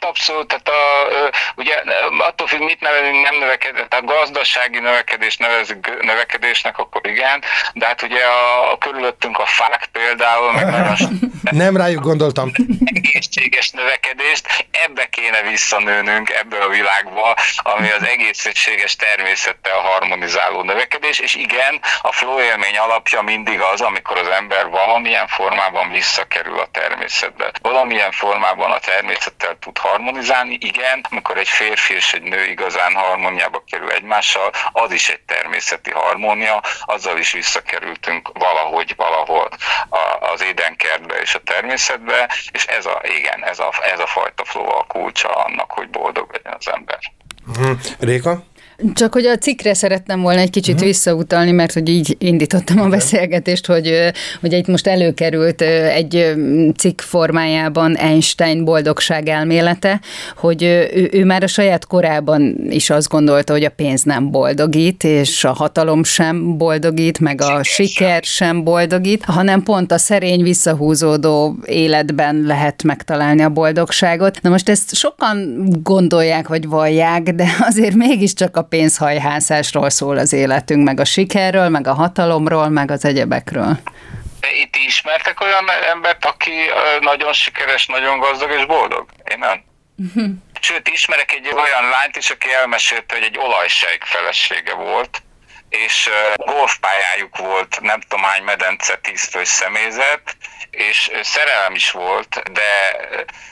Hát 0.00 0.10
abszolút, 0.10 0.46
tehát 0.46 0.68
a, 0.68 1.08
ugye 1.56 1.74
attól 2.18 2.46
függ, 2.46 2.60
mit 2.60 2.80
nevezünk 2.80 3.22
nem 3.22 3.38
növekedés, 3.38 3.84
tehát 3.88 4.04
a 4.04 4.12
gazdasági 4.14 4.78
növekedés 4.78 5.36
nevezünk 5.36 6.02
növekedésnek, 6.02 6.78
akkor 6.78 7.00
igen, 7.06 7.42
de 7.74 7.86
hát 7.86 8.02
ugye 8.02 8.24
a, 8.24 8.72
a 8.72 8.78
körülöttünk 8.78 9.38
a 9.38 9.46
fák 9.46 9.88
például, 9.92 10.52
meg 10.52 10.70
nagyon 10.70 11.32
Nem 11.50 11.76
rájuk 11.76 12.02
gondoltam. 12.02 12.50
Egészséges 13.36 13.70
növekedést, 13.70 14.66
ebbe 14.70 15.08
kéne 15.08 15.42
visszanőnünk 15.42 16.30
ebbe 16.30 16.58
a 16.58 16.68
világba, 16.68 17.36
ami 17.56 17.90
az 17.90 18.02
egészséges 18.02 18.96
természettel 18.96 19.78
harmonizáló 19.78 20.62
növekedés, 20.62 21.18
és 21.18 21.34
igen, 21.34 21.80
a 22.00 22.12
flow 22.12 22.40
élmény 22.40 22.78
alapja 22.78 23.22
mindig 23.22 23.60
az, 23.60 23.80
amikor 23.80 24.18
az 24.18 24.28
ember 24.28 24.68
valamilyen 24.68 25.26
formában 25.26 25.90
visszakerül 25.90 26.58
a 26.58 26.68
természetbe. 26.72 27.52
Valamilyen 27.62 28.12
formában 28.12 28.70
a 28.70 28.78
természettel 28.78 29.58
tud 29.58 29.78
harmonizálni, 29.78 30.58
igen, 30.60 31.06
amikor 31.10 31.36
egy 31.36 31.48
férfi 31.48 31.94
és 31.94 32.12
egy 32.12 32.22
nő 32.22 32.44
igazán 32.44 32.94
harmóniába 32.94 33.64
kerül 33.70 33.90
egymással, 33.90 34.52
az 34.72 34.92
is 34.92 35.08
egy 35.08 35.20
természeti 35.20 35.90
harmónia, 35.90 36.62
azzal 36.80 37.18
is 37.18 37.32
visszakerültünk 37.32 38.30
valahogy, 38.32 38.94
valahol 38.96 39.48
az 40.20 40.42
édenkertbe 40.42 41.14
és 41.14 41.34
a 41.34 41.38
természetbe, 41.38 42.30
és 42.52 42.64
ez 42.64 42.86
a, 42.86 43.00
igen, 43.02 43.25
ez 43.42 43.58
a, 43.58 43.72
ez 43.92 44.00
a 44.00 44.06
fajta 44.06 44.44
flow 44.44 44.68
a 44.68 44.84
kulcsa 44.88 45.28
annak, 45.28 45.70
hogy 45.70 45.90
boldog 45.90 46.32
legyen 46.32 46.54
az 46.58 46.68
ember. 46.68 46.98
Uh-huh. 47.46 47.78
Réka? 47.98 48.44
Csak 48.94 49.12
hogy 49.12 49.26
a 49.26 49.36
cikkre 49.36 49.74
szerettem 49.74 50.20
volna 50.20 50.40
egy 50.40 50.50
kicsit 50.50 50.74
uh-huh. 50.74 50.88
visszautalni, 50.88 51.50
mert 51.50 51.72
hogy 51.72 51.88
így 51.88 52.16
indítottam 52.18 52.80
a 52.80 52.88
beszélgetést, 52.88 53.66
hogy, 53.66 54.12
hogy 54.40 54.52
itt 54.52 54.66
most 54.66 54.86
előkerült 54.86 55.62
egy 55.62 56.34
cikk 56.76 57.00
formájában 57.00 57.96
Einstein 57.96 58.64
boldogság 58.64 59.28
elmélete, 59.28 60.00
hogy 60.36 60.62
ő, 60.62 61.08
ő 61.12 61.24
már 61.24 61.42
a 61.42 61.46
saját 61.46 61.86
korában 61.86 62.56
is 62.68 62.90
azt 62.90 63.08
gondolta, 63.08 63.52
hogy 63.52 63.64
a 63.64 63.70
pénz 63.70 64.02
nem 64.02 64.30
boldogít, 64.30 65.04
és 65.04 65.44
a 65.44 65.52
hatalom 65.52 66.04
sem 66.04 66.56
boldogít, 66.56 67.18
meg 67.18 67.40
a 67.40 67.62
siker 67.62 68.22
sem 68.22 68.64
boldogít, 68.64 69.24
hanem 69.24 69.62
pont 69.62 69.92
a 69.92 69.98
szerény, 69.98 70.42
visszahúzódó 70.42 71.56
életben 71.64 72.42
lehet 72.46 72.82
megtalálni 72.82 73.42
a 73.42 73.48
boldogságot. 73.48 74.38
Na 74.42 74.50
most 74.50 74.68
ezt 74.68 74.94
sokan 74.94 75.66
gondolják, 75.82 76.48
vagy 76.48 76.68
vallják, 76.68 77.22
de 77.22 77.46
azért 77.68 77.94
mégiscsak 77.94 78.56
a 78.56 78.65
pénzhajhászásról 78.68 79.90
szól 79.90 80.18
az 80.18 80.32
életünk, 80.32 80.84
meg 80.84 81.00
a 81.00 81.04
sikerről, 81.04 81.68
meg 81.68 81.86
a 81.86 81.94
hatalomról, 81.94 82.68
meg 82.68 82.90
az 82.90 83.04
egyebekről. 83.04 83.78
Itt 84.62 84.76
ismertek 84.86 85.40
olyan 85.40 85.64
embert, 85.92 86.24
aki 86.24 86.52
nagyon 87.00 87.32
sikeres, 87.32 87.86
nagyon 87.86 88.18
gazdag 88.18 88.50
és 88.50 88.66
boldog? 88.66 89.06
Én 89.30 89.38
nem. 89.38 89.64
Sőt, 90.60 90.88
ismerek 90.88 91.32
egy 91.32 91.48
olyan 91.52 91.90
lányt 91.90 92.16
is, 92.16 92.30
aki 92.30 92.52
elmesélte, 92.52 93.14
hogy 93.14 93.24
egy 93.24 93.38
olajsejk 93.38 94.02
felesége 94.04 94.74
volt, 94.74 95.22
és 95.76 96.10
golfpályájuk 96.36 97.36
volt, 97.36 97.78
nem 97.80 98.00
tudom 98.00 98.24
hány 98.24 98.42
medence, 98.42 98.96
tízfős 98.96 99.48
személyzet, 99.48 100.36
és 100.70 101.10
szerelem 101.22 101.74
is 101.74 101.90
volt, 101.90 102.52
de 102.52 102.96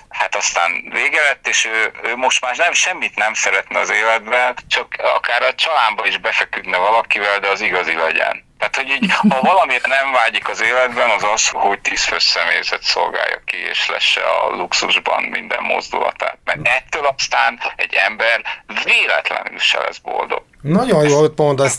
hát 0.09 0.35
aztán 0.35 0.89
vége 0.91 1.21
lett, 1.21 1.49
és 1.49 1.65
ő, 1.65 1.93
ő 2.03 2.17
most 2.17 2.41
már 2.41 2.57
nem 2.57 2.73
semmit 2.73 3.17
nem 3.17 3.35
szeretne 3.35 3.79
az 3.79 3.91
életben, 3.91 4.57
csak 4.69 4.95
akár 4.99 5.43
a 5.43 5.55
családba 5.55 6.07
is 6.07 6.19
befeküdne 6.19 6.77
valakivel, 6.77 7.39
de 7.41 7.49
az 7.49 7.61
igazi 7.61 7.95
legyen. 7.95 8.45
Tehát, 8.59 8.77
hogy 8.77 9.03
így, 9.03 9.13
ha 9.13 9.41
valamit 9.41 9.87
nem 9.87 10.13
vágyik 10.13 10.49
az 10.49 10.61
életben, 10.61 11.11
az 11.11 11.25
az, 11.25 11.49
hogy 11.49 11.81
tízfős 11.81 12.23
személyzet 12.23 12.83
szolgálja 12.83 13.43
ki, 13.45 13.57
és 13.57 13.89
lesse 13.89 14.21
a 14.21 14.49
luxusban 14.49 15.23
minden 15.23 15.63
mozdulatát. 15.63 16.39
Mert 16.45 16.69
ettől 16.69 17.07
aztán 17.07 17.61
egy 17.77 17.95
ember 17.95 18.41
véletlenül 18.85 19.59
se 19.59 19.79
lesz 19.79 19.99
boldog. 19.99 20.45
Nagyon 20.65 21.09
jó, 21.09 21.19
hogy 21.19 21.33
mondasz. 21.37 21.79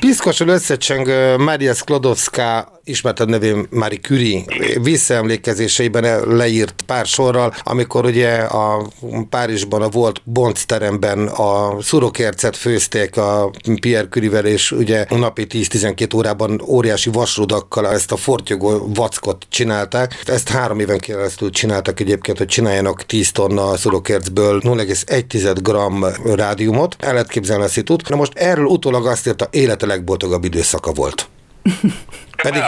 Piszkosul 0.00 0.48
összecseng 0.48 1.08
Maria 1.38 1.74
Sklodowska, 1.74 2.80
ismerted 2.84 3.28
nevén 3.28 3.66
Marie 3.70 3.98
Curie, 3.98 4.42
visszaemlékezéseiben 4.82 6.34
leírt 6.36 6.82
pár 6.86 7.06
sorral, 7.06 7.54
amikor 7.62 8.04
ugye 8.04 8.34
a 8.34 8.88
Párizsban 9.30 9.82
a 9.82 9.88
volt 9.88 10.20
Bonc 10.24 10.64
teremben 10.64 11.26
a 11.26 11.76
szurokércet 11.82 12.56
főzték 12.56 13.16
a 13.16 13.50
Pierre 13.80 14.08
Curie-vel, 14.08 14.46
és 14.46 14.72
ugye 14.72 15.06
napi 15.08 15.46
10-12 15.50 16.16
órában 16.16 16.62
óriási 16.66 17.10
vasrudakkal 17.10 17.88
ezt 17.88 18.12
a 18.12 18.16
fortyogó 18.16 18.90
vackot 18.94 19.46
csinálták. 19.48 20.22
Ezt 20.24 20.48
három 20.48 20.80
éven 20.80 20.98
keresztül 20.98 21.50
csináltak 21.50 22.00
egyébként, 22.00 22.38
hogy 22.38 22.46
csináljanak 22.46 23.06
10 23.06 23.32
tonna 23.32 23.76
szurokércből 23.76 24.60
0,1 24.64 25.56
gram 25.62 26.06
rádiumot. 26.24 26.96
El 26.98 27.20
lehet 27.22 27.30
képzelni 27.30 27.64
ezt 27.64 27.84
tud. 27.84 28.08
Na 28.08 28.16
most 28.16 28.32
erről 28.34 28.64
utólag 28.64 29.06
azt 29.06 29.26
írta, 29.26 29.48
élete 29.50 29.86
legboldogabb 29.86 30.44
időszaka 30.44 30.92
volt. 30.92 31.28
Pedig... 32.42 32.62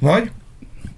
Vagy? 0.00 0.30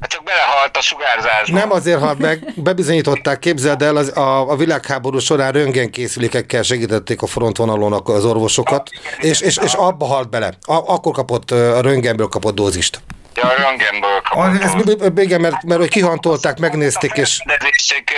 Hát 0.00 0.10
csak 0.10 0.22
belehalt 0.24 0.76
a 0.76 0.80
sugárzásba. 0.80 1.58
Nem 1.58 1.72
azért 1.72 2.00
halt 2.00 2.18
meg, 2.18 2.52
bebizonyították, 2.56 3.38
képzeld 3.38 3.82
el, 3.82 3.96
az, 3.96 4.16
a, 4.16 4.50
a 4.50 4.56
világháború 4.56 5.18
során 5.18 5.52
röntgenkészülékekkel 5.52 6.62
segítették 6.62 7.22
a 7.22 7.26
frontvonalon 7.26 7.92
az 7.92 8.24
orvosokat, 8.24 8.90
és, 9.20 9.40
és, 9.40 9.56
és 9.56 9.72
abba 9.72 10.06
halt 10.06 10.30
bele. 10.30 10.46
A, 10.60 10.74
akkor 10.74 11.12
kapott, 11.12 11.50
a 11.50 11.80
röntgenből 11.80 12.26
kapott 12.26 12.54
dózist. 12.54 13.00
Ja, 13.37 13.42
a 13.42 13.55
röntgenből 13.57 14.20
kapott. 14.29 14.62
Ez, 14.62 15.25
igen, 15.25 15.40
mert, 15.40 15.62
mert 15.62 15.81
hogy 15.81 15.88
kihantolták, 15.88 16.59
megnézték, 16.59 17.12
és... 17.14 17.42
De 17.44 17.57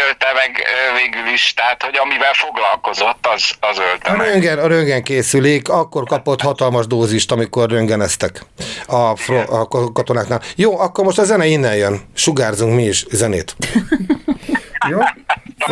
ölte 0.06 0.26
meg 0.34 0.62
végül 0.96 1.32
is, 1.32 1.54
tehát, 1.54 1.82
hogy 1.82 1.98
amivel 2.02 2.32
foglalkozott, 2.32 3.26
az, 3.34 3.50
az 3.60 3.78
ölte 3.92 4.10
a 4.10 4.16
meg. 4.16 4.26
Röntgen, 4.26 4.58
a 4.58 4.66
röntgen 4.66 5.02
készülék, 5.02 5.68
akkor 5.68 6.04
kapott 6.04 6.40
hatalmas 6.40 6.86
dózist, 6.86 7.32
amikor 7.32 7.68
röntgeneztek 7.68 8.42
a, 8.86 9.16
fro, 9.16 9.38
a 9.38 9.68
katonáknál. 9.92 10.42
Jó, 10.56 10.80
akkor 10.80 11.04
most 11.04 11.18
a 11.18 11.24
zene 11.24 11.46
innen 11.46 11.76
jön. 11.76 12.00
Sugárzunk 12.14 12.74
mi 12.74 12.84
is 12.84 13.06
zenét. 13.10 13.56
Jó? 14.90 14.98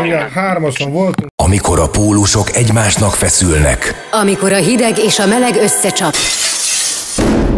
Igen, 0.04 0.30
hármasan 0.30 0.92
voltunk. 0.92 1.28
Amikor 1.36 1.78
a 1.78 1.88
pólusok 1.88 2.56
egymásnak 2.56 3.14
feszülnek. 3.14 4.08
Amikor 4.10 4.52
a 4.52 4.56
hideg 4.56 4.98
és 4.98 5.18
a 5.18 5.26
meleg 5.26 5.56
összecsap. 5.56 6.14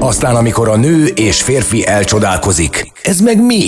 Aztán 0.01 0.37
amikor 0.37 0.69
a 0.69 0.77
nő 0.77 1.07
és 1.07 1.43
férfi 1.43 1.87
elcsodálkozik. 1.87 2.93
Ez 3.03 3.21
meg 3.21 3.45
mi? 3.45 3.65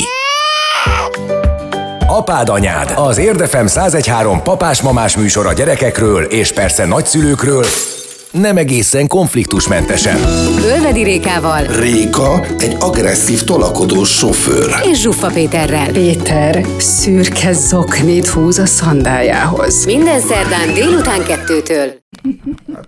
Apád 2.07 2.49
anyád, 2.49 2.93
az 2.97 3.19
Érdefem 3.19 3.66
1013 3.66 4.43
papás-mamás 4.43 5.16
műsor 5.16 5.47
a 5.47 5.53
gyerekekről 5.53 6.23
és 6.23 6.53
persze 6.53 6.87
nagyszülőkről, 6.87 7.64
nem 8.31 8.57
egészen 8.57 9.07
konfliktusmentesen. 9.07 10.16
Ölvedi 10.64 11.03
Rékával. 11.03 11.62
Réka 11.62 12.47
egy 12.59 12.77
agresszív 12.81 13.45
tolakodós 13.45 14.09
sofőr. 14.09 14.75
És 14.90 15.01
Zsuffa 15.01 15.31
Péterrel. 15.33 15.93
Péter 15.93 16.66
szürke 16.79 17.53
zoknit 17.53 18.29
húz 18.29 18.59
a 18.59 18.66
szandájához. 18.66 19.85
Minden 19.85 20.21
szerdán 20.21 20.75
délután 20.75 21.25
kettőtől. 21.25 21.93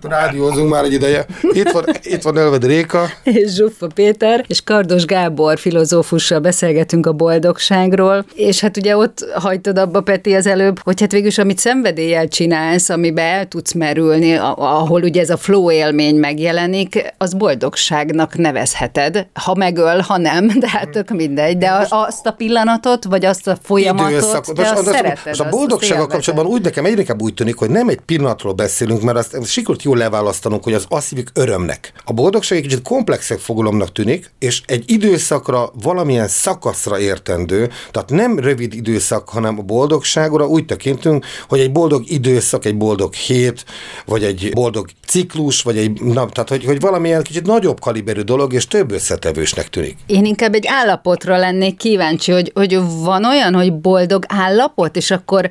Rádiózunk 0.09 0.69
már 0.69 0.83
egy 0.83 0.93
ideje. 0.93 1.25
Itt 1.41 1.69
van, 1.69 1.83
itt 2.03 2.21
van 2.21 2.35
Ölved 2.35 2.65
Réka. 2.65 3.09
És 3.23 3.51
Zsuffa 3.51 3.87
Péter, 3.87 4.45
és 4.47 4.63
Kardos 4.63 5.05
Gábor 5.05 5.59
filozófussal 5.59 6.39
beszélgetünk 6.39 7.05
a 7.05 7.11
boldogságról, 7.11 8.25
és 8.35 8.59
hát 8.59 8.77
ugye 8.77 8.97
ott 8.97 9.25
hajtod 9.33 9.77
abba, 9.77 10.01
Peti, 10.01 10.33
az 10.33 10.47
előbb, 10.47 10.79
hogy 10.83 10.99
hát 10.99 11.11
végülis 11.11 11.37
amit 11.37 11.57
szenvedéllyel 11.57 12.27
csinálsz, 12.27 12.89
amiben 12.89 13.25
el 13.25 13.47
tudsz 13.47 13.73
merülni, 13.73 14.35
ahol 14.55 15.01
ugye 15.01 15.21
ez 15.21 15.29
a 15.29 15.37
flow 15.37 15.71
élmény 15.71 16.15
megjelenik, 16.15 17.13
az 17.17 17.33
boldogságnak 17.33 18.37
nevezheted. 18.37 19.27
Ha 19.33 19.55
megöl, 19.55 19.99
ha 19.99 20.17
nem, 20.17 20.47
de 20.59 20.69
hát 20.69 20.89
tök 20.89 21.09
mindegy. 21.09 21.57
De 21.57 21.87
azt 21.89 22.25
a 22.25 22.31
pillanatot, 22.31 23.03
vagy 23.03 23.25
azt 23.25 23.47
a 23.47 23.57
folyamatot, 23.61 24.19
te 24.19 24.37
azt, 24.37 24.59
azt 24.59 24.85
szereted. 24.85 25.25
Most 25.25 25.39
a 25.39 25.49
boldogsággal 25.49 26.07
kapcsolatban 26.07 26.51
úgy 26.51 26.61
nekem 26.61 26.85
egyre 26.85 26.99
inkább 26.99 27.21
úgy 27.21 27.33
tűnik, 27.33 27.55
hogy 27.55 27.69
nem 27.69 27.89
egy 27.89 27.99
pillanatról 27.99 28.53
beszélünk, 28.53 29.01
mert 29.01 29.17
azt 29.17 29.45
sikerült 29.45 29.81
jól 29.93 30.01
leválasztanunk, 30.01 30.63
hogy 30.63 30.73
az 30.73 31.09
hívjuk 31.09 31.29
örömnek. 31.33 31.93
A 32.05 32.13
boldogság 32.13 32.57
egy 32.57 32.63
kicsit 32.63 32.81
komplexebb 32.81 33.39
fogalomnak 33.39 33.91
tűnik, 33.91 34.31
és 34.39 34.61
egy 34.65 34.83
időszakra, 34.87 35.71
valamilyen 35.81 36.27
szakaszra 36.27 36.99
értendő, 36.99 37.69
tehát 37.91 38.09
nem 38.09 38.39
rövid 38.39 38.73
időszak, 38.73 39.29
hanem 39.29 39.59
a 39.59 39.61
boldogságra 39.61 40.47
úgy 40.47 40.65
tekintünk, 40.65 41.25
hogy 41.47 41.59
egy 41.59 41.71
boldog 41.71 42.03
időszak, 42.07 42.65
egy 42.65 42.77
boldog 42.77 43.13
hét, 43.13 43.65
vagy 44.05 44.23
egy 44.23 44.51
boldog 44.53 44.89
ciklus, 45.05 45.61
vagy 45.61 45.77
egy, 45.77 46.01
na, 46.01 46.29
tehát 46.29 46.49
hogy, 46.49 46.65
hogy 46.65 46.79
valamilyen 46.79 47.23
kicsit 47.23 47.45
nagyobb 47.45 47.79
kaliberű 47.79 48.21
dolog, 48.21 48.53
és 48.53 48.67
több 48.67 48.91
összetevősnek 48.91 49.69
tűnik. 49.69 49.97
Én 50.05 50.25
inkább 50.25 50.53
egy 50.53 50.67
állapotra 50.67 51.37
lennék 51.37 51.77
kíváncsi, 51.77 52.31
hogy, 52.31 52.51
hogy 52.53 52.79
van 53.03 53.25
olyan, 53.25 53.53
hogy 53.53 53.73
boldog 53.73 54.25
állapot, 54.27 54.95
és 54.95 55.11
akkor 55.11 55.49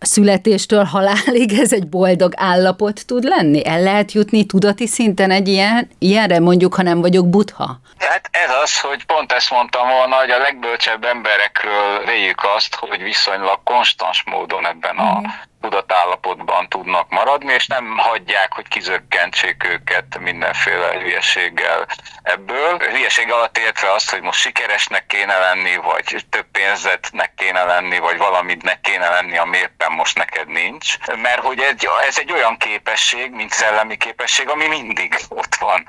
születéstől 0.00 0.82
halálig 0.82 1.52
ez 1.52 1.72
egy 1.72 1.88
boldog 1.88 2.32
állapot 2.36 3.06
tud 3.06 3.24
lenni? 3.24 3.66
El 3.68 3.82
lehet 3.82 4.12
jutni 4.12 4.46
tudati 4.46 4.86
szinten 4.86 5.30
egy 5.30 5.48
ilyen, 5.48 5.90
ilyenre 5.98 6.40
mondjuk, 6.40 6.74
ha 6.74 6.82
nem 6.82 7.00
vagyok 7.00 7.28
butha? 7.28 7.80
Hát 7.98 8.28
ez 8.32 8.50
az, 8.62 8.80
hogy 8.80 9.04
pont 9.04 9.32
ezt 9.32 9.50
mondtam 9.50 9.88
volna, 9.88 10.14
hogy 10.14 10.30
a 10.30 10.38
legbölcsebb 10.38 11.04
emberekről 11.04 12.04
réjük 12.04 12.40
azt, 12.56 12.74
hogy 12.74 13.02
viszonylag 13.02 13.60
konstans 13.64 14.24
módon 14.26 14.66
ebben 14.66 14.96
a 14.96 15.18
mhm 15.20 15.28
tudatállapotban 15.60 16.68
tudnak 16.68 17.10
maradni, 17.10 17.52
és 17.52 17.66
nem 17.66 17.96
hagyják, 17.96 18.52
hogy 18.52 18.68
kizökkentsék 18.68 19.64
őket 19.64 20.18
mindenféle 20.18 20.92
hülyeséggel 20.92 21.86
ebből. 22.22 22.78
Hülyeség 22.78 23.32
alatt 23.32 23.58
értve 23.58 23.92
azt, 23.92 24.10
hogy 24.10 24.22
most 24.22 24.40
sikeresnek 24.40 25.06
kéne 25.06 25.38
lenni, 25.38 25.76
vagy 25.76 26.24
több 26.30 26.46
pénzetnek 26.52 27.34
kéne 27.34 27.64
lenni, 27.64 27.98
vagy 27.98 28.18
valamitnek 28.18 28.80
kéne 28.80 29.08
lenni, 29.08 29.38
ami 29.38 29.56
éppen 29.56 29.92
most 29.92 30.16
neked 30.16 30.48
nincs. 30.48 30.96
Mert 31.22 31.40
hogy 31.40 31.60
egy, 31.60 31.88
ez 32.08 32.18
egy 32.18 32.32
olyan 32.32 32.56
képesség, 32.56 33.30
mint 33.30 33.52
szellemi 33.52 33.96
képesség, 33.96 34.48
ami 34.48 34.66
mindig 34.66 35.18
ott 35.28 35.54
van. 35.54 35.86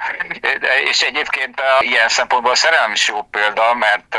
És 0.85 1.01
egyébként 1.01 1.61
ilyen 1.79 2.09
szempontból 2.09 2.51
a 2.51 2.55
szerelem 2.55 2.91
is 2.91 3.07
jó 3.07 3.21
példa, 3.21 3.73
mert 3.73 4.17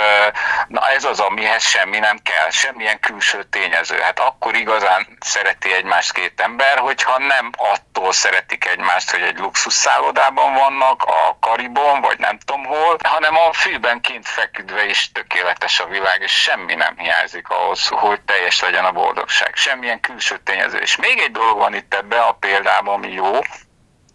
na 0.69 0.89
ez 0.89 1.05
az, 1.05 1.21
amihez 1.21 1.65
semmi 1.65 1.99
nem 1.99 2.19
kell, 2.23 2.51
semmilyen 2.51 3.01
külső 3.01 3.43
tényező. 3.43 3.99
Hát 3.99 4.19
akkor 4.19 4.55
igazán 4.55 5.19
szereti 5.41 5.73
egymást 5.73 6.13
két 6.13 6.41
ember, 6.41 6.79
hogyha 6.79 7.19
nem 7.19 7.51
attól 7.57 8.13
szeretik 8.13 8.65
egymást, 8.65 9.11
hogy 9.11 9.23
egy 9.23 9.39
luxus 9.39 9.73
szállodában 9.73 10.55
vannak, 10.55 11.03
a 11.03 11.37
Karibon, 11.41 12.01
vagy 12.01 12.19
nem 12.19 12.39
tudom 12.39 12.65
hol, 12.65 12.97
hanem 13.03 13.37
a 13.37 13.53
fűben 13.53 14.01
kint 14.01 14.29
feküdve 14.29 14.87
is 14.87 15.13
tökéletes 15.13 15.81
a 15.81 15.87
világ, 15.87 16.23
és 16.23 16.33
semmi 16.33 16.75
nem 16.75 16.99
hiányzik 16.99 17.49
ahhoz, 17.49 17.87
hogy 17.89 18.21
teljes 18.21 18.61
legyen 18.61 18.85
a 18.85 18.93
boldogság. 18.93 19.57
Semmilyen 19.57 20.01
külső 20.01 20.39
tényező. 20.45 20.79
És 20.79 20.97
még 20.97 21.19
egy 21.19 21.33
dolog 21.33 21.59
van 21.59 21.75
itt 21.75 21.95
ebbe 21.95 22.21
a 22.21 22.33
példában, 22.33 22.95
ami 22.95 23.13
jó, 23.13 23.39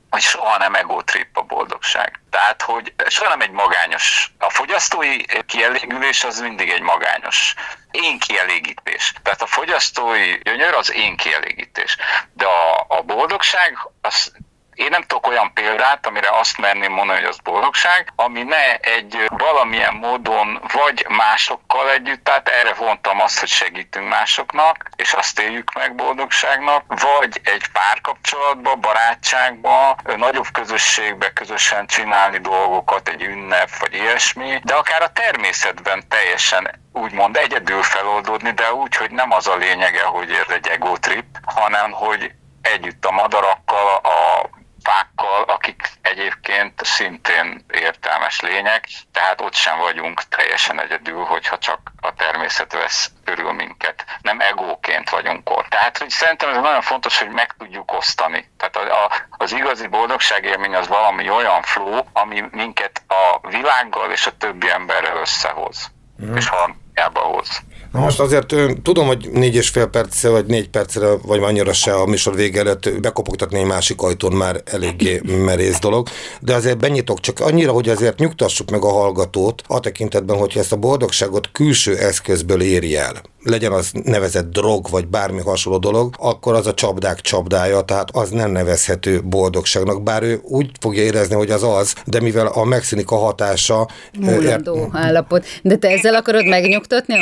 hogy 0.09 0.21
soha 0.21 0.57
nem 0.57 0.73
trip 1.05 1.37
a 1.37 1.41
boldogság. 1.41 2.19
Tehát, 2.29 2.61
hogy 2.61 2.93
soha 3.07 3.29
nem 3.29 3.41
egy 3.41 3.51
magányos. 3.51 4.31
A 4.45 4.49
fogyasztói 4.49 5.17
kielégülés 5.45 6.23
az 6.23 6.39
mindig 6.39 6.69
egy 6.69 6.81
magányos. 6.81 7.53
Én 7.91 8.19
kielégítés. 8.19 9.13
Tehát 9.23 9.41
a 9.41 9.45
fogyasztói 9.45 10.37
gyönyör 10.43 10.73
az 10.73 10.93
én 10.93 11.15
kielégítés. 11.15 11.97
De 12.33 12.45
a, 12.45 12.85
a 12.87 13.01
boldogság 13.01 13.77
az 14.01 14.31
én 14.75 14.87
nem 14.89 15.01
tudok 15.01 15.27
olyan 15.27 15.53
példát, 15.53 16.07
amire 16.07 16.29
azt 16.29 16.57
merném 16.57 16.91
mondani, 16.91 17.19
hogy 17.19 17.29
az 17.29 17.37
boldogság, 17.37 18.13
ami 18.15 18.43
ne 18.43 18.75
egy 18.75 19.25
valamilyen 19.27 19.93
módon 19.93 20.61
vagy 20.73 21.05
másokkal 21.09 21.91
együtt, 21.91 22.23
tehát 22.23 22.49
erre 22.49 22.73
vontam 22.73 23.21
azt, 23.21 23.39
hogy 23.39 23.49
segítünk 23.49 24.09
másoknak, 24.09 24.89
és 24.95 25.13
azt 25.13 25.39
éljük 25.39 25.73
meg 25.73 25.95
boldogságnak, 25.95 26.83
vagy 26.87 27.41
egy 27.43 27.67
párkapcsolatba, 27.67 28.75
barátságba, 28.75 29.95
nagyobb 30.17 30.47
közösségbe 30.51 31.33
közösen 31.33 31.85
csinálni 31.87 32.37
dolgokat, 32.37 33.09
egy 33.09 33.21
ünnep, 33.21 33.69
vagy 33.79 33.93
ilyesmi, 33.93 34.59
de 34.63 34.73
akár 34.73 35.01
a 35.01 35.11
természetben 35.11 36.07
teljesen 36.07 36.83
úgymond 36.93 37.37
egyedül 37.37 37.83
feloldódni, 37.83 38.51
de 38.51 38.73
úgy, 38.73 38.95
hogy 38.95 39.11
nem 39.11 39.31
az 39.31 39.47
a 39.47 39.55
lényege, 39.55 40.03
hogy 40.03 40.31
ez 40.31 40.53
egy 40.53 40.67
ego 40.67 40.97
trip, 40.97 41.25
hanem 41.45 41.91
hogy 41.91 42.31
együtt 42.61 43.05
a 43.05 43.11
madarakkal, 43.11 43.95
a 43.95 44.49
fákkal, 44.95 45.43
akik 45.43 45.89
egyébként 46.01 46.83
szintén 46.83 47.65
értelmes 47.73 48.39
lények, 48.39 48.87
tehát 49.11 49.41
ott 49.41 49.53
sem 49.53 49.77
vagyunk 49.77 50.21
teljesen 50.23 50.81
egyedül, 50.81 51.23
hogyha 51.23 51.57
csak 51.57 51.79
a 52.01 52.13
természet 52.13 52.73
vesz 52.73 53.11
körül 53.25 53.51
minket. 53.51 54.05
Nem 54.21 54.39
egóként 54.39 55.09
vagyunk 55.09 55.49
ott. 55.49 55.67
Tehát 55.67 55.97
hogy 55.97 56.09
szerintem 56.09 56.49
ez 56.49 56.55
nagyon 56.55 56.81
fontos, 56.81 57.19
hogy 57.19 57.29
meg 57.29 57.55
tudjuk 57.57 57.91
osztani. 57.91 58.51
Tehát 58.57 58.75
a, 58.75 59.03
a, 59.03 59.11
az 59.29 59.51
igazi 59.51 59.87
boldogságélmény 59.87 60.75
az 60.75 60.87
valami 60.87 61.29
olyan 61.29 61.61
flow, 61.61 62.03
ami 62.13 62.43
minket 62.51 63.01
a 63.07 63.47
világgal 63.47 64.11
és 64.11 64.25
a 64.25 64.37
többi 64.37 64.69
emberrel 64.69 65.17
összehoz. 65.17 65.91
Mm. 66.23 66.35
És 66.35 66.47
harmóniába 66.47 67.19
hoz. 67.19 67.61
Na 67.95 68.01
most 68.01 68.19
azért 68.19 68.55
tudom, 68.83 69.07
hogy 69.07 69.29
négy 69.33 69.55
és 69.55 69.69
fél 69.69 69.85
percre, 69.85 70.29
vagy 70.29 70.45
négy 70.45 70.69
percre, 70.69 71.07
vagy 71.25 71.43
annyira 71.43 71.73
se 71.73 71.93
a 71.93 72.05
műsor 72.05 72.35
vége 72.35 72.59
előtt 72.59 73.01
bekopogtatni 73.01 73.59
egy 73.59 73.65
másik 73.65 74.01
ajtón 74.01 74.33
már 74.33 74.61
eléggé 74.65 75.21
merész 75.45 75.79
dolog, 75.79 76.07
de 76.41 76.53
azért 76.53 76.77
benyitok 76.77 77.19
csak 77.19 77.39
annyira, 77.39 77.71
hogy 77.71 77.89
azért 77.89 78.19
nyugtassuk 78.19 78.71
meg 78.71 78.83
a 78.83 78.91
hallgatót 78.91 79.61
a 79.67 79.79
tekintetben, 79.79 80.37
hogy 80.37 80.53
ezt 80.57 80.71
a 80.71 80.75
boldogságot 80.75 81.49
külső 81.51 81.97
eszközből 81.97 82.61
éri 82.61 82.97
el. 82.97 83.21
Legyen 83.43 83.71
az 83.71 83.91
nevezett 84.03 84.51
drog, 84.51 84.89
vagy 84.89 85.07
bármi 85.07 85.41
hasonló 85.41 85.79
dolog, 85.79 86.15
akkor 86.17 86.53
az 86.53 86.67
a 86.67 86.73
csapdák 86.73 87.21
csapdája, 87.21 87.81
tehát 87.81 88.09
az 88.11 88.29
nem 88.29 88.51
nevezhető 88.51 89.21
boldogságnak, 89.23 90.03
bár 90.03 90.23
ő 90.23 90.39
úgy 90.43 90.69
fogja 90.79 91.03
érezni, 91.03 91.35
hogy 91.35 91.51
az 91.51 91.63
az, 91.63 91.93
de 92.05 92.21
mivel 92.21 92.47
a 92.47 92.63
megszűnik 92.63 93.11
a 93.11 93.15
hatása... 93.15 93.87
Múlandó 94.19 94.75
er... 94.75 94.89
állapot. 94.91 95.45
De 95.61 95.75
te 95.75 95.87
ezzel 95.89 96.15
akarod 96.15 96.45
megnyugtatni 96.45 97.17
a 97.17 97.21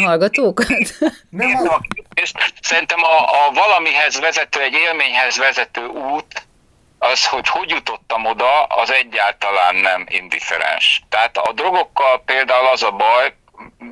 hallgatókat? 0.68 1.14
Nem, 1.30 1.68
a... 1.68 1.80
és 2.14 2.32
szerintem 2.62 3.04
a, 3.04 3.46
a 3.46 3.52
valamihez 3.52 4.20
vezető, 4.20 4.62
egy 4.62 4.74
élményhez 4.74 5.38
vezető 5.38 5.86
út, 5.86 6.48
az, 7.00 7.28
hogy 7.28 7.48
hogy 7.48 7.70
jutottam 7.70 8.26
oda, 8.26 8.64
az 8.64 8.92
egyáltalán 8.92 9.76
nem 9.76 10.06
indiferens. 10.10 11.02
Tehát 11.10 11.38
a 11.38 11.52
drogokkal 11.52 12.22
például 12.26 12.68
az 12.68 12.84
a 12.84 12.92
baj, 12.92 13.36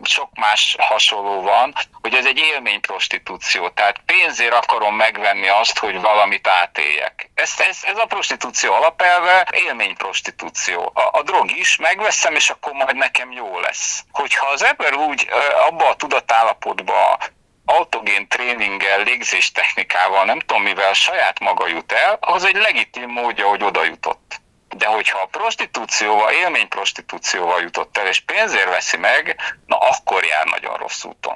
sok 0.03 0.29
más 0.33 0.75
hasonló 0.79 1.41
van, 1.41 1.73
hogy 2.01 2.13
ez 2.13 2.25
egy 2.25 2.37
élményprostitúció. 2.37 3.69
Tehát 3.69 4.01
pénzért 4.05 4.53
akarom 4.53 4.95
megvenni 4.95 5.47
azt, 5.47 5.77
hogy 5.77 6.01
valamit 6.01 6.47
átéljek. 6.47 7.29
Ez, 7.33 7.53
ez, 7.57 7.79
ez 7.83 7.97
a 7.97 8.05
prostitúció 8.05 8.73
alapelve 8.73 9.47
élményprostitúció. 9.51 10.91
A, 10.93 11.19
a 11.19 11.21
drog 11.23 11.51
is, 11.51 11.75
megveszem, 11.77 12.35
és 12.35 12.49
akkor 12.49 12.73
majd 12.73 12.95
nekem 12.95 13.31
jó 13.31 13.59
lesz. 13.59 14.03
Hogyha 14.11 14.47
az 14.47 14.63
ember 14.63 14.93
úgy 14.93 15.27
abba 15.67 15.89
a 15.89 15.95
tudatállapotba 15.95 17.17
autogén 17.65 18.27
tréninggel, 18.27 19.03
légzés 19.03 19.51
technikával, 19.51 20.25
nem 20.25 20.39
tudom 20.39 20.63
mivel 20.63 20.93
saját 20.93 21.39
maga 21.39 21.67
jut 21.67 21.91
el, 21.91 22.17
az 22.19 22.45
egy 22.45 22.55
legitim 22.55 23.09
módja, 23.09 23.47
hogy 23.47 23.63
oda 23.63 23.83
jutott. 23.83 24.40
De 24.77 24.85
hogyha 24.85 25.19
a 25.19 25.25
prostitúcióval, 25.25 26.31
élményprostitúcióval 26.31 27.61
jutott 27.61 27.97
el, 27.97 28.07
és 28.07 28.19
pénzért 28.19 28.69
veszi 28.69 28.97
meg, 28.97 29.35
na 29.65 29.77
akkor 29.77 30.25
jár 30.25 30.45
nagyon 30.45 30.77
rossz 30.77 31.03
úton. 31.03 31.35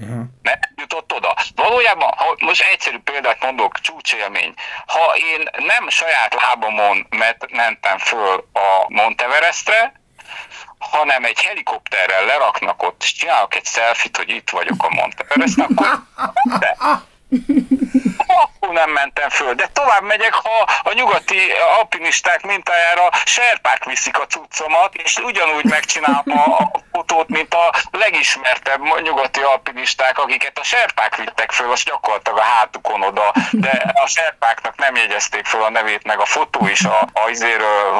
Uh-huh. 0.00 0.24
Nem 0.42 0.58
jutott 0.76 1.12
oda. 1.12 1.34
Valójában, 1.54 2.12
ha 2.16 2.36
most 2.38 2.62
egyszerű 2.72 2.98
példát 2.98 3.42
mondok, 3.42 3.80
csúcsélmény. 3.80 4.54
Ha 4.86 5.14
én 5.16 5.48
nem 5.66 5.88
saját 5.88 6.34
lábamon 6.34 7.06
mentem 7.50 7.98
föl 7.98 8.48
a 8.52 8.84
Monteverestre, 8.88 9.92
hanem 10.78 11.24
egy 11.24 11.40
helikopterrel 11.40 12.24
leraknak 12.24 12.82
ott, 12.82 13.02
és 13.02 13.12
csinálok 13.12 13.54
egy 13.54 13.66
selfit, 13.66 14.16
hogy 14.16 14.28
itt 14.28 14.50
vagyok 14.50 14.84
a 14.84 14.94
Monteveresten, 14.94 15.66
akkor 15.74 16.02
de 16.60 16.76
akkor 18.42 18.74
nem 18.74 18.90
mentem 18.90 19.28
föl, 19.28 19.54
de 19.54 19.66
tovább 19.72 20.02
megyek, 20.02 20.34
ha 20.34 20.68
a 20.82 20.92
nyugati 20.92 21.50
alpinisták 21.78 22.42
mintájára 22.42 23.08
serpák 23.24 23.84
viszik 23.84 24.18
a 24.18 24.26
cuccomat, 24.26 24.94
és 24.94 25.16
ugyanúgy 25.16 25.64
megcsinálom 25.64 26.38
a, 26.38 26.58
a 26.58 26.70
fotót, 26.92 27.28
mint 27.28 27.54
a 27.54 27.74
legismertebb 27.90 28.80
nyugati 29.02 29.40
alpinisták, 29.40 30.18
akiket 30.18 30.58
a 30.58 30.64
serpák 30.64 31.16
vittek 31.16 31.52
föl, 31.52 31.70
azt 31.70 31.84
gyakorlatilag 31.84 32.38
a 32.38 32.42
hátukon 32.42 33.02
oda, 33.02 33.32
de 33.50 33.92
a 33.94 34.06
serpáknak 34.06 34.76
nem 34.76 34.96
jegyezték 34.96 35.46
föl 35.46 35.62
a 35.62 35.70
nevét, 35.70 36.04
meg 36.04 36.20
a 36.20 36.24
fotó 36.24 36.66
is 36.66 36.84
a, 36.84 37.08
a 37.12 37.20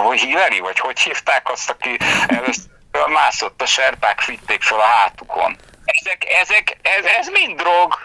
hogy 0.03 0.21
Hillary, 0.21 0.61
vagy 0.61 0.79
hogy 0.79 1.01
hívták 1.01 1.51
azt, 1.51 1.71
aki 1.71 1.97
először 2.27 2.73
mászott 3.09 3.63
a 3.63 3.67
serpák 3.67 4.25
vitték 4.25 4.63
föl 4.63 4.79
a 4.79 4.83
hátukon. 4.83 5.57
Ezek, 5.85 6.25
ezek, 6.41 6.77
ez, 6.83 7.05
ez 7.05 7.29
mind 7.29 7.61
drog, 7.61 7.99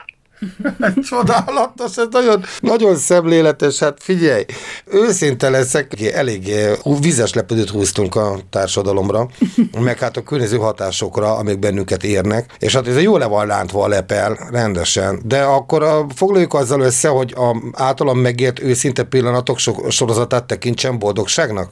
Csodálatos, 1.10 1.98
ez 1.98 2.08
nagyon, 2.12 2.44
nagyon 2.60 2.96
szemléletes, 2.96 3.80
hát 3.80 3.98
figyelj, 4.02 4.46
őszinte 4.86 5.50
leszek, 5.50 6.02
elég 6.02 6.54
vizes 7.02 7.34
lepedőt 7.34 7.70
húztunk 7.70 8.16
a 8.16 8.40
társadalomra, 8.50 9.30
meg 9.80 10.00
hát 10.00 10.18
a 10.18 10.24
környező 10.24 10.58
hatásokra, 10.58 11.36
amik 11.36 11.60
bennünket 11.60 12.04
érnek, 12.04 12.56
és 12.60 12.76
hát 12.76 12.88
ez 12.88 13.02
jó 13.02 13.18
le 13.18 13.26
van 13.26 13.48
lántva 13.48 13.84
a 13.84 13.88
lepel, 13.88 14.48
rendesen, 14.52 15.22
de 15.26 15.42
akkor 15.42 15.84
a, 15.84 16.06
foglaljuk 16.16 16.54
azzal 16.54 16.82
össze, 16.82 17.08
hogy 17.08 17.34
a 17.36 17.58
általam 17.74 18.20
megért 18.20 18.60
őszinte 18.60 19.04
pillanatok 19.04 19.58
sorozatát 19.90 20.46
tekintsen 20.46 21.00
boldogságnak? 21.00 21.72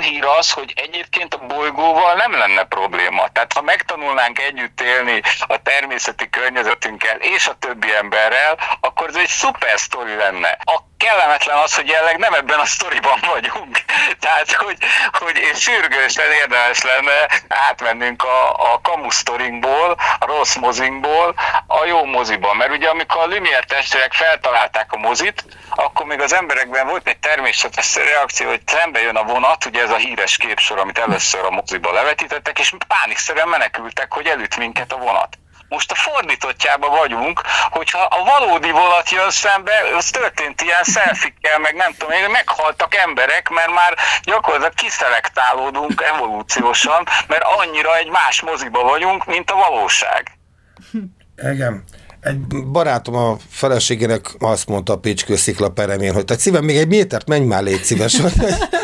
Hír 0.00 0.24
az, 0.24 0.50
hogy 0.52 0.72
egyébként 0.76 1.34
a 1.34 1.46
bolygóval 1.46 2.14
nem 2.14 2.32
lenne 2.32 2.64
probléma. 2.64 3.28
Tehát 3.28 3.52
ha 3.52 3.62
megtanulnánk 3.62 4.38
együtt 4.38 4.80
élni 4.80 5.20
a 5.46 5.62
természeti 5.62 6.30
környezetünkkel 6.30 7.16
és 7.16 7.46
a 7.46 7.54
többi 7.58 7.94
emberrel, 7.94 8.58
akkor 8.80 9.08
ez 9.08 9.16
egy 9.16 9.28
szuper 9.28 9.78
sztori 9.78 10.14
lenne. 10.14 10.58
A 10.64 10.89
kellemetlen 11.04 11.56
az, 11.56 11.74
hogy 11.74 11.88
jelenleg 11.88 12.18
nem 12.18 12.34
ebben 12.34 12.58
a 12.58 12.66
sztoriban 12.66 13.18
vagyunk. 13.26 13.78
Tehát, 14.24 14.52
hogy, 14.52 14.76
hogy 15.12 15.52
sürgősen 15.54 16.32
érdemes 16.32 16.82
lenne 16.82 17.28
átmennünk 17.48 18.22
a, 18.22 18.72
a 18.72 18.80
kamusztorinkból, 18.82 19.96
a 20.18 20.26
rossz 20.26 20.54
mozinkból 20.54 21.34
a 21.66 21.84
jó 21.84 22.04
moziba. 22.04 22.54
Mert 22.54 22.70
ugye 22.70 22.88
amikor 22.88 23.20
a 23.20 23.26
Lumière 23.26 23.64
testvérek 23.66 24.12
feltalálták 24.12 24.92
a 24.92 24.96
mozit, 24.96 25.44
akkor 25.70 26.06
még 26.06 26.20
az 26.20 26.32
emberekben 26.32 26.86
volt 26.86 27.08
egy 27.08 27.18
természetes 27.18 27.94
reakció, 27.94 28.48
hogy 28.48 28.62
szembe 28.66 29.00
jön 29.00 29.16
a 29.16 29.24
vonat, 29.24 29.64
ugye 29.64 29.82
ez 29.82 29.90
a 29.90 29.96
híres 29.96 30.36
képsor, 30.36 30.78
amit 30.78 30.98
először 30.98 31.44
a 31.44 31.50
moziba 31.50 31.92
levetítettek, 31.92 32.58
és 32.58 32.74
pánikszerűen 32.86 33.48
menekültek, 33.48 34.12
hogy 34.12 34.26
elüt 34.26 34.56
minket 34.56 34.92
a 34.92 34.96
vonat. 34.96 35.38
Most 35.70 35.92
a 35.92 35.94
fordítottjában 35.94 36.90
vagyunk, 36.90 37.40
hogyha 37.70 38.02
a 38.02 38.24
valódi 38.24 38.70
vonat 38.70 39.10
jön 39.10 39.30
szembe, 39.30 39.72
az 39.96 40.10
történt 40.10 40.60
ilyen 40.60 40.84
szelfikkel, 40.84 41.58
meg 41.58 41.74
nem 41.74 41.92
tudom, 41.92 42.10
én 42.10 42.30
meghaltak 42.30 42.94
emberek, 42.94 43.48
mert 43.48 43.70
már 43.70 43.96
gyakorlatilag 44.22 44.74
kiszelektálódunk 44.74 46.02
evolúciósan, 46.14 47.06
mert 47.26 47.42
annyira 47.42 47.96
egy 47.96 48.08
más 48.08 48.40
moziba 48.40 48.82
vagyunk, 48.82 49.24
mint 49.24 49.50
a 49.50 49.54
valóság. 49.54 50.38
Igen. 51.52 51.84
Egy 52.20 52.38
barátom 52.72 53.14
a 53.14 53.36
feleségének 53.48 54.34
azt 54.38 54.68
mondta 54.68 54.92
a 54.92 54.98
Pécskő 54.98 55.36
szikla 55.36 55.68
peremén, 55.68 56.12
hogy 56.12 56.24
te 56.24 56.38
szívem, 56.38 56.64
még 56.64 56.76
egy 56.76 56.88
métert 56.88 57.28
menj 57.28 57.44
már, 57.44 57.62
légy 57.62 57.82
szíves, 57.82 58.20
hogy, 58.20 58.32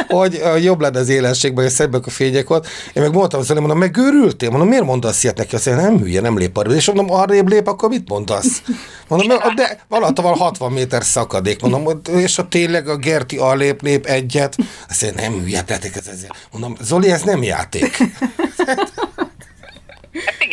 hogy, 0.09 0.41
hogy 0.43 0.65
jobb 0.65 0.81
lenne 0.81 0.99
az 0.99 1.09
élenségben, 1.09 1.65
hogy 1.65 1.73
szebbek 1.73 2.07
a 2.07 2.11
fények 2.11 2.51
ott. 2.51 2.67
Én 2.93 3.03
meg 3.03 3.13
mondtam, 3.13 3.43
hogy 3.47 3.57
mondom, 3.57 3.79
megőrültél? 3.79 4.51
Mondom, 4.51 4.69
miért 4.69 4.85
mondasz 4.85 5.23
ilyet 5.25 5.37
neki? 5.37 5.55
Azt 5.55 5.67
mondja, 5.67 5.85
nem 5.85 5.99
hülye, 5.99 6.21
nem 6.21 6.39
lép 6.39 6.57
arra. 6.57 6.75
És 6.75 6.87
mondom, 6.87 7.11
arrébb 7.11 7.49
lép, 7.49 7.67
akkor 7.67 7.89
mit 7.89 8.09
mondasz? 8.09 8.63
Mondom, 9.09 9.39
de 9.55 9.85
valaha 9.89 10.13
van 10.23 10.37
60 10.37 10.73
méter 10.73 11.05
szakadék. 11.05 11.61
Mondom, 11.61 12.01
és 12.17 12.39
a 12.39 12.49
tényleg 12.49 12.89
a 12.89 12.97
Gerti 12.97 13.37
arrébb 13.37 13.83
lép 13.83 14.07
egyet. 14.07 14.57
Azt 14.89 15.03
mondja, 15.03 15.29
nem 15.29 15.41
hülye, 15.41 15.65
ez 15.67 16.07
ezzel. 16.07 16.31
Mondom, 16.53 16.77
Zoli, 16.81 17.11
ez 17.11 17.23
nem 17.23 17.43
játék. 17.43 17.99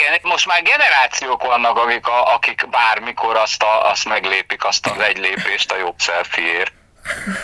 Igen, 0.08 0.20
most 0.24 0.48
már 0.48 0.62
generációk 0.62 1.44
vannak, 1.44 1.78
akik, 1.78 2.08
a, 2.08 2.34
akik 2.34 2.70
bármikor 2.70 3.36
azt, 3.36 3.64
a, 3.64 3.90
azt 3.90 4.06
meglépik, 4.06 4.66
azt 4.66 4.88
az 4.88 5.04
egy 5.10 5.18
lépést 5.18 5.72
a 5.72 5.78
jobb 5.78 5.96
szelfiért. 5.98 6.72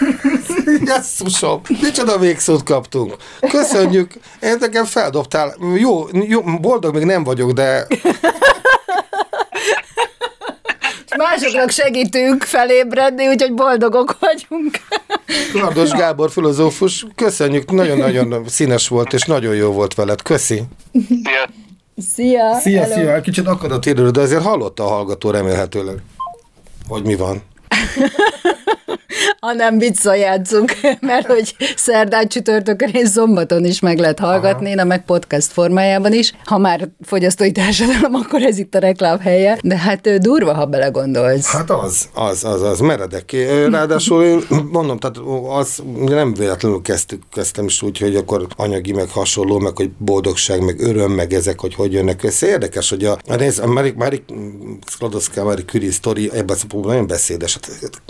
Jesszusom, 0.89 1.61
micsoda 1.81 2.17
végszót 2.17 2.63
kaptunk. 2.63 3.15
Köszönjük, 3.39 4.13
én 4.41 4.55
nekem 4.59 4.85
feldobtál. 4.85 5.55
Jó, 5.75 6.07
jó, 6.11 6.41
boldog 6.41 6.93
még 6.93 7.03
nem 7.03 7.23
vagyok, 7.23 7.51
de... 7.51 7.87
Másoknak 11.17 11.69
segítünk 11.69 12.43
felébredni, 12.43 13.27
úgyhogy 13.27 13.53
boldogok 13.53 14.17
vagyunk. 14.19 14.79
Kardos 15.53 15.89
Gábor 15.89 16.31
filozófus, 16.31 17.05
köszönjük, 17.15 17.71
nagyon-nagyon 17.71 18.47
színes 18.47 18.87
volt, 18.87 19.13
és 19.13 19.23
nagyon 19.23 19.55
jó 19.55 19.71
volt 19.71 19.93
veled. 19.93 20.21
Köszi. 20.21 20.63
Szia. 21.23 21.68
Szia! 21.99 22.59
Szia, 22.59 22.81
hello. 22.81 22.93
szia! 22.93 23.21
Kicsit 23.21 23.47
akad 23.47 23.71
a 23.71 23.79
de 24.11 24.21
azért 24.21 24.43
hallotta 24.43 24.83
a 24.83 24.87
hallgató 24.87 25.29
remélhetőleg, 25.29 26.01
hogy 26.87 27.03
mi 27.03 27.15
van. 27.15 27.41
hanem 29.39 29.77
vissza 29.77 30.15
játszunk, 30.15 30.75
mert 30.99 31.27
hogy 31.27 31.55
szerdán, 31.75 32.27
csütörtökön 32.27 32.89
és 32.91 33.07
szombaton 33.07 33.65
is 33.65 33.79
meg 33.79 33.99
lehet 33.99 34.19
hallgatni, 34.19 34.73
na 34.73 34.83
meg 34.83 35.05
podcast 35.05 35.51
formájában 35.51 36.13
is. 36.13 36.33
Ha 36.43 36.57
már 36.57 36.89
fogyasztói 37.01 37.51
társadalom, 37.51 38.13
akkor 38.23 38.41
ez 38.41 38.57
itt 38.57 38.75
a 38.75 38.79
reklám 38.79 39.19
helye, 39.19 39.57
de 39.63 39.77
hát 39.77 40.19
durva, 40.19 40.53
ha 40.53 40.65
belegondolsz. 40.65 41.51
Hát 41.51 41.69
az, 41.69 42.09
az, 42.13 42.43
az, 42.43 42.61
az, 42.61 42.79
meredek. 42.79 43.35
Ráadásul 43.69 44.23
én 44.23 44.43
mondom, 44.71 44.97
tehát 44.97 45.17
az 45.59 45.83
nem 46.05 46.33
véletlenül 46.33 46.81
kezdtük, 46.81 47.23
kezdtem 47.31 47.65
is 47.65 47.81
úgy, 47.81 47.97
hogy 47.97 48.15
akkor 48.15 48.47
anyagi, 48.55 48.93
meg 48.93 49.09
hasonló, 49.09 49.59
meg 49.59 49.75
hogy 49.75 49.91
boldogság, 49.97 50.63
meg 50.63 50.79
öröm, 50.79 51.11
meg 51.11 51.33
ezek, 51.33 51.59
hogy 51.59 51.75
hogy 51.75 51.93
jönnek 51.93 52.23
össze. 52.23 52.47
Érdekes, 52.47 52.89
hogy 52.89 53.05
a, 53.05 53.17
a 53.27 53.35
nézd, 53.35 53.59
a 53.59 53.67
Mary, 53.67 53.93
Mary 53.97 54.23
Sklodowska, 54.87 55.43
Mary 55.43 55.63
Curie 55.63 55.91
sztori 55.91 56.29
ebben 56.33 56.57
a 56.73 56.77
nagyon 56.77 57.07
beszédes. 57.07 57.53
Hát, 57.53 58.01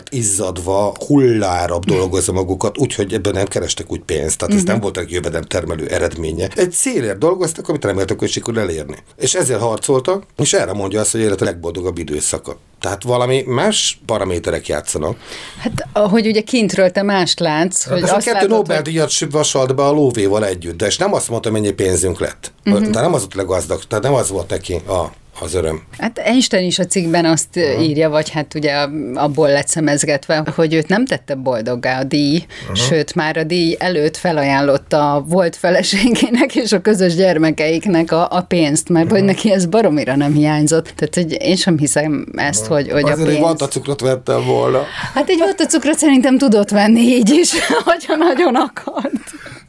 vért 0.00 0.14
izzadva, 0.14 0.94
hullárabb 1.06 1.84
dolgozza 1.84 2.32
magukat, 2.32 2.78
úgyhogy 2.78 3.12
ebben 3.12 3.32
nem 3.32 3.46
kerestek 3.46 3.92
úgy 3.92 4.00
pénzt, 4.00 4.38
tehát 4.38 4.42
uh-huh. 4.42 4.56
ez 4.56 4.64
nem 4.64 4.74
mhm. 4.74 4.82
voltak 4.82 5.10
jövedelem 5.10 5.44
termelő 5.44 5.86
eredménye. 5.86 6.48
Egy 6.54 6.72
célért 6.72 7.18
dolgoztak, 7.18 7.68
amit 7.68 7.84
reméltek, 7.84 8.18
hogy 8.18 8.30
sikerül 8.30 8.60
elérni. 8.60 8.96
És 9.16 9.34
ezért 9.34 9.60
harcoltak, 9.60 10.22
és 10.36 10.52
erre 10.52 10.72
mondja 10.72 11.00
azt, 11.00 11.12
hogy 11.12 11.20
élet 11.20 11.40
a 11.40 11.44
legboldogabb 11.44 11.98
időszaka. 11.98 12.56
Tehát 12.80 13.02
valami 13.02 13.42
más 13.46 14.00
paraméterek 14.06 14.68
játszanak. 14.68 15.16
Hát, 15.58 15.88
ahogy 15.92 16.26
ugye 16.26 16.40
kintről 16.40 16.90
te 16.90 17.02
mást 17.02 17.40
látsz, 17.40 17.84
hát 17.84 17.92
hogy 17.92 18.02
azt 18.02 18.26
a 18.26 18.32
kettő 18.32 18.46
Nobel-díjat 18.46 19.18
hogy... 19.18 19.30
vasalt 19.30 19.74
be 19.74 19.82
a 19.82 19.90
lóvéval 19.90 20.46
együtt, 20.46 20.76
de 20.76 20.86
és 20.86 20.96
nem 20.96 21.14
azt 21.14 21.28
mondta, 21.28 21.50
mennyi 21.50 21.70
pénzünk 21.70 22.20
lett. 22.20 22.52
Uh-huh. 22.64 22.80
Tehát 22.80 23.02
nem 23.02 23.14
az 23.14 23.22
ott 23.22 23.34
legazdag, 23.34 23.84
tehát 23.84 24.04
nem 24.04 24.14
az 24.14 24.30
volt 24.30 24.50
neki 24.50 24.74
a 24.74 25.12
az 25.40 25.54
öröm. 25.54 25.82
Hát 25.98 26.18
Einstein 26.18 26.66
is 26.66 26.78
a 26.78 26.86
cikkben 26.86 27.24
azt 27.24 27.56
uh-huh. 27.56 27.88
írja, 27.88 28.08
vagy 28.10 28.30
hát 28.30 28.54
ugye 28.54 28.86
abból 29.14 29.48
lett 29.48 29.68
szemezgetve, 29.68 30.44
hogy 30.54 30.74
őt 30.74 30.88
nem 30.88 31.04
tette 31.04 31.34
boldoggá 31.34 32.00
a 32.00 32.04
díj, 32.04 32.44
uh-huh. 32.62 32.76
sőt 32.76 33.14
már 33.14 33.36
a 33.36 33.44
díj 33.44 33.76
előtt 33.78 34.16
felajánlotta 34.16 35.14
a 35.14 35.20
volt 35.20 35.56
feleségének 35.56 36.54
és 36.54 36.72
a 36.72 36.80
közös 36.80 37.14
gyermekeiknek 37.14 38.12
a, 38.12 38.28
a 38.30 38.40
pénzt, 38.42 38.88
mert 38.88 39.04
uh-huh. 39.04 39.18
hogy 39.18 39.28
neki 39.28 39.52
ez 39.52 39.66
baromira 39.66 40.16
nem 40.16 40.32
hiányzott. 40.32 40.92
Tehát 40.96 41.14
hogy 41.14 41.36
én 41.42 41.56
sem 41.56 41.78
hiszem 41.78 42.26
ezt, 42.36 42.62
uh-huh. 42.62 42.76
hogy, 42.76 42.90
hogy 42.90 43.02
Azért 43.02 43.28
a 43.28 43.46
pénz... 43.46 43.62
Egy 43.62 43.70
cukrot 43.70 44.00
vettem 44.00 44.44
volna. 44.44 44.82
Hát 45.14 45.28
egy 45.28 45.68
cukrot 45.68 45.98
szerintem 45.98 46.38
tudott 46.38 46.70
venni 46.70 47.00
így 47.00 47.30
is, 47.30 47.52
hogyha 47.84 48.16
nagyon 48.16 48.54
akart. 48.54 49.12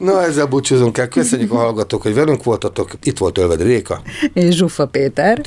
Na, 0.02 0.22
ezzel 0.22 0.46
búcsúzunk 0.46 0.98
el. 0.98 1.08
Köszönjük 1.08 1.52
a 1.52 1.56
hallgatók, 1.56 2.02
hogy 2.02 2.14
velünk 2.14 2.44
voltatok. 2.44 2.90
Itt 3.02 3.18
volt 3.18 3.38
Ölvedi 3.38 3.62
Réka. 3.62 4.02
És 4.32 4.54
Zsuffa 4.54 4.86
Péter. 4.86 5.40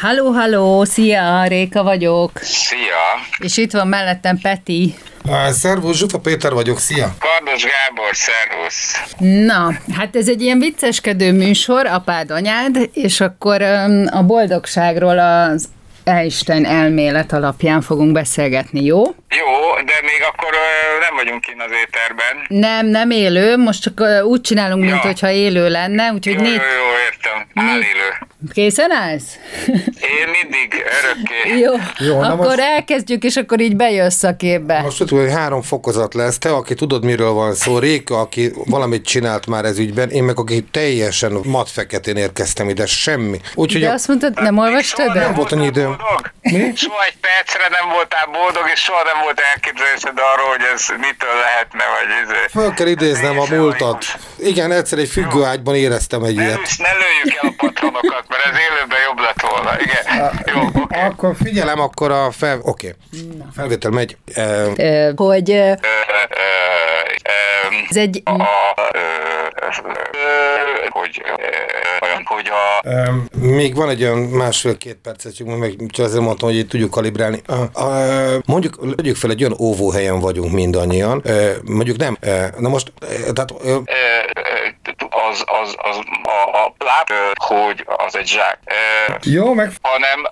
halló. 0.00 0.30
Halló, 0.30 0.84
szia, 0.84 1.44
Réka 1.46 1.82
vagyok. 1.82 2.30
Szia. 2.42 3.04
És 3.38 3.56
itt 3.56 3.72
van 3.72 3.88
mellettem 3.88 4.38
Peti. 4.38 4.94
Szervusz, 5.50 5.96
Zsufa 5.96 6.18
Péter 6.18 6.52
vagyok, 6.52 6.78
szia! 6.78 7.14
Kardos 7.18 7.62
Gábor, 7.64 8.10
szervusz! 8.12 9.02
Na, 9.46 9.94
hát 9.96 10.16
ez 10.16 10.28
egy 10.28 10.42
ilyen 10.42 10.58
vicceskedő 10.58 11.32
műsor, 11.32 11.86
apád, 11.86 12.30
anyád, 12.30 12.90
és 12.92 13.20
akkor 13.20 13.62
a 14.10 14.22
boldogságról 14.22 15.18
az 15.18 15.68
Einstein 16.04 16.64
elmélet 16.64 17.32
alapján 17.32 17.80
fogunk 17.80 18.12
beszélgetni, 18.12 18.84
jó? 18.84 19.02
Jó, 19.28 19.65
de 19.84 19.98
még 20.02 20.22
akkor 20.28 20.50
nem 21.00 21.14
vagyunk 21.16 21.40
kint 21.40 21.62
az 21.62 21.70
éterben. 21.86 22.34
Nem, 22.48 22.86
nem 22.86 23.10
élő, 23.10 23.56
most 23.56 23.82
csak 23.82 24.24
úgy 24.24 24.40
csinálunk, 24.40 24.84
ja. 24.84 25.00
mintha 25.02 25.30
élő 25.30 25.68
lenne, 25.68 26.12
úgyhogy 26.12 26.34
jó, 26.34 26.40
négy... 26.40 26.54
jó, 26.54 26.60
jó, 26.60 26.88
értem, 27.06 27.46
állélő. 27.54 28.26
Készen 28.52 28.90
állsz? 28.90 29.38
Én 30.18 30.28
mindig, 30.40 30.84
örökké. 31.02 31.58
Jó, 31.58 31.72
jó 31.98 32.20
akkor 32.20 32.46
most... 32.46 32.58
elkezdjük, 32.58 33.24
és 33.24 33.36
akkor 33.36 33.60
így 33.60 33.76
bejössz 33.76 34.22
a 34.22 34.36
képbe. 34.36 34.80
Most 34.80 34.98
tudod, 34.98 35.18
hogy 35.18 35.32
három 35.32 35.62
fokozat 35.62 36.14
lesz. 36.14 36.38
Te, 36.38 36.52
aki 36.52 36.74
tudod, 36.74 37.04
miről 37.04 37.32
van 37.32 37.54
szó, 37.54 37.78
Réka, 37.78 38.20
aki 38.20 38.52
valamit 38.64 39.04
csinált 39.06 39.46
már 39.46 39.64
ez 39.64 39.78
ügyben, 39.78 40.10
én 40.10 40.24
meg, 40.24 40.38
aki 40.38 40.64
teljesen 40.70 41.32
matfeketén 41.44 42.16
érkeztem 42.16 42.68
ide, 42.68 42.86
semmi. 42.86 43.40
Úgyhogy 43.54 43.80
de 43.80 43.88
a... 43.88 43.92
azt 43.92 44.08
mondtad, 44.08 44.42
nem 44.42 44.58
olvastad 44.58 45.14
Nem 45.14 45.34
volt 45.34 45.52
annyi 45.52 45.66
időm. 45.66 45.96
Mi? 46.40 46.72
Soha 46.74 47.04
egy 47.04 47.16
percre 47.20 47.68
nem 47.68 47.88
voltál 47.92 48.28
boldog, 48.32 48.70
és 48.72 48.80
soha 48.80 49.02
nem 49.04 49.22
volt 49.22 49.40
elképzelésed 49.66 50.18
arról, 50.32 50.48
hogy 50.48 50.62
ez 50.74 50.86
mitől 50.88 51.34
lehetne, 51.34 51.84
vagy 51.94 52.08
ez... 52.22 52.50
Föl 52.50 52.74
kell 52.74 52.86
idéznem 52.86 53.38
a 53.38 53.44
múltat. 53.50 54.04
Igen, 54.38 54.72
egyszer 54.72 54.98
egy 54.98 55.08
függőágyban 55.08 55.74
éreztem 55.74 56.22
egy 56.22 56.36
ilyet. 56.36 56.60
Ne, 56.78 56.84
ne 56.84 56.92
lőjük 56.92 57.38
el 57.42 57.48
a 57.48 57.52
patronokat, 57.56 58.24
mert 58.28 58.44
ez 58.44 58.58
élőben 58.58 58.98
jobb 59.06 59.18
lett 59.18 59.40
volna. 59.40 59.80
Igen. 59.80 60.32
Jó, 60.54 60.82
okay. 60.82 61.00
Akkor 61.00 61.34
figyelem, 61.42 61.80
akkor 61.80 62.10
a 62.10 62.30
fel... 62.30 62.58
Oké. 62.62 62.94
Okay. 63.12 63.38
Felvétel 63.56 63.90
megy. 63.90 64.16
Uh, 64.36 65.16
hogy... 65.16 65.50
Uh, 65.50 65.76
ez 67.88 67.96
egy... 67.96 68.22
A, 68.24 68.32
hogy 70.90 71.22
hogy 72.24 72.50
a... 72.50 72.90
Még 73.38 73.74
van 73.74 73.88
egy 73.88 74.02
olyan 74.02 74.18
másfél-két 74.18 74.98
percet, 75.02 75.36
csak 75.36 75.46
meg 75.46 75.74
azért 75.96 76.22
mondtam, 76.22 76.48
hogy 76.48 76.58
itt 76.58 76.68
tudjuk 76.68 76.90
kalibrálni. 76.90 77.42
Mondjuk, 78.46 78.78
legyük 78.96 79.16
fel, 79.16 79.30
egy 79.30 79.44
olyan 79.44 79.56
óvóhelyen 79.60 80.20
vagyunk 80.20 80.52
mindannyian. 80.52 81.22
Mondjuk 81.64 81.96
nem. 81.96 82.16
Na 82.58 82.68
most, 82.68 82.92
tehát... 83.32 83.54
Az, 85.30 85.44
az, 85.62 85.74
az 85.78 85.98
a, 86.22 86.56
a 86.56 86.74
láp, 86.78 87.10
hogy 87.46 87.84
az 87.86 88.16
egy 88.16 88.26
zsák. 88.26 88.58
Jó, 89.22 89.54
meg... 89.54 89.72
Hanem, 89.82 90.22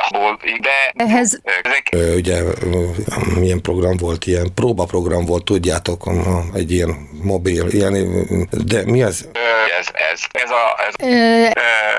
de 0.61 1.05
Ehhez... 1.05 1.41
ezek... 1.63 1.89
Ugye 2.17 2.43
milyen 3.39 3.61
program 3.61 3.97
volt, 3.97 4.27
ilyen 4.27 4.55
próbaprogram 4.55 5.25
volt, 5.25 5.45
tudjátok, 5.45 6.11
egy 6.55 6.73
ilyen 6.73 7.09
mobil, 7.23 7.67
ilyen, 7.69 7.93
de 8.51 8.85
mi 8.85 9.03
az? 9.03 9.29
Ez, 9.79 9.87
ez, 10.13 10.21
ez 10.33 10.51
a... 10.51 10.85
Ez, 10.89 10.95
Ö, 11.09 11.47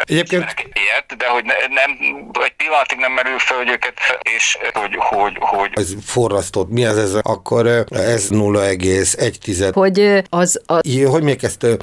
Egyébként... 0.01 0.53
Ilyet, 0.73 1.17
de 1.17 1.27
hogy 1.27 1.43
ne, 1.43 1.53
nem, 1.53 1.97
egy 2.43 2.53
pillanatig 2.57 2.97
nem 2.97 3.11
merül 3.11 3.39
fel, 3.39 3.57
hogy 3.57 3.69
őket, 3.69 3.93
és 4.35 4.57
hogy, 4.73 4.95
hogy, 4.97 5.37
hogy 5.39 5.69
Ez 5.73 5.93
forrasztott. 6.05 6.69
Mi 6.69 6.85
az 6.85 6.97
ez? 6.97 7.13
Akkor 7.21 7.67
ez 7.89 8.27
0,1 8.29 9.71
hogy 9.73 10.23
az, 10.29 10.61
az 10.65 10.79
Ilyen, 10.81 11.09
hogy 11.09 11.23
még 11.23 11.43
ezt 11.43 11.63
ö, 11.63 11.73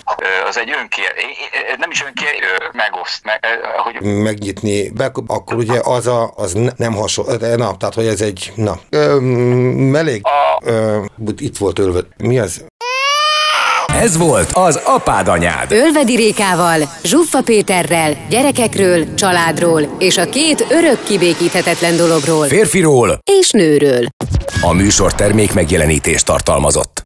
az 0.48 0.58
egy 0.58 0.70
önkér, 0.80 1.14
nem 1.78 1.90
is 1.90 2.04
önkér, 2.04 2.34
megoszt, 2.72 3.21
meg, 3.22 3.40
hogy 3.84 4.16
megnyitni, 4.22 4.88
be, 4.88 5.12
akkor 5.26 5.56
ugye 5.56 5.80
az 5.82 6.06
a, 6.06 6.32
az 6.36 6.52
ne- 6.52 6.72
nem 6.76 6.92
hasonló, 6.94 7.36
de 7.36 7.56
na, 7.56 7.76
tehát 7.76 7.94
hogy 7.94 8.06
ez 8.06 8.20
egy, 8.20 8.52
na, 8.54 8.78
ö, 8.90 9.18
melég, 9.90 10.22
ö, 10.64 10.98
itt 11.38 11.56
volt 11.56 11.78
ölve, 11.78 12.00
mi 12.18 12.38
az? 12.38 12.64
Ez 14.00 14.16
volt 14.16 14.50
az 14.52 14.80
Apád 14.84 15.28
Anyád. 15.28 15.72
Ölvedi 15.72 16.16
Rékával, 16.16 16.80
Zsuffa 17.04 17.42
Péterrel, 17.42 18.16
gyerekekről, 18.28 19.14
családról 19.14 19.96
és 19.98 20.16
a 20.16 20.28
két 20.28 20.66
örök 20.70 21.02
kibékíthetetlen 21.04 21.96
dologról 21.96 22.46
Férfiról 22.46 23.18
és 23.40 23.50
nőről. 23.50 24.06
a 24.62 24.72
műsor 24.72 25.14
termék 25.14 25.54
megjelenítést 25.54 26.24
tartalmazott. 26.26 27.00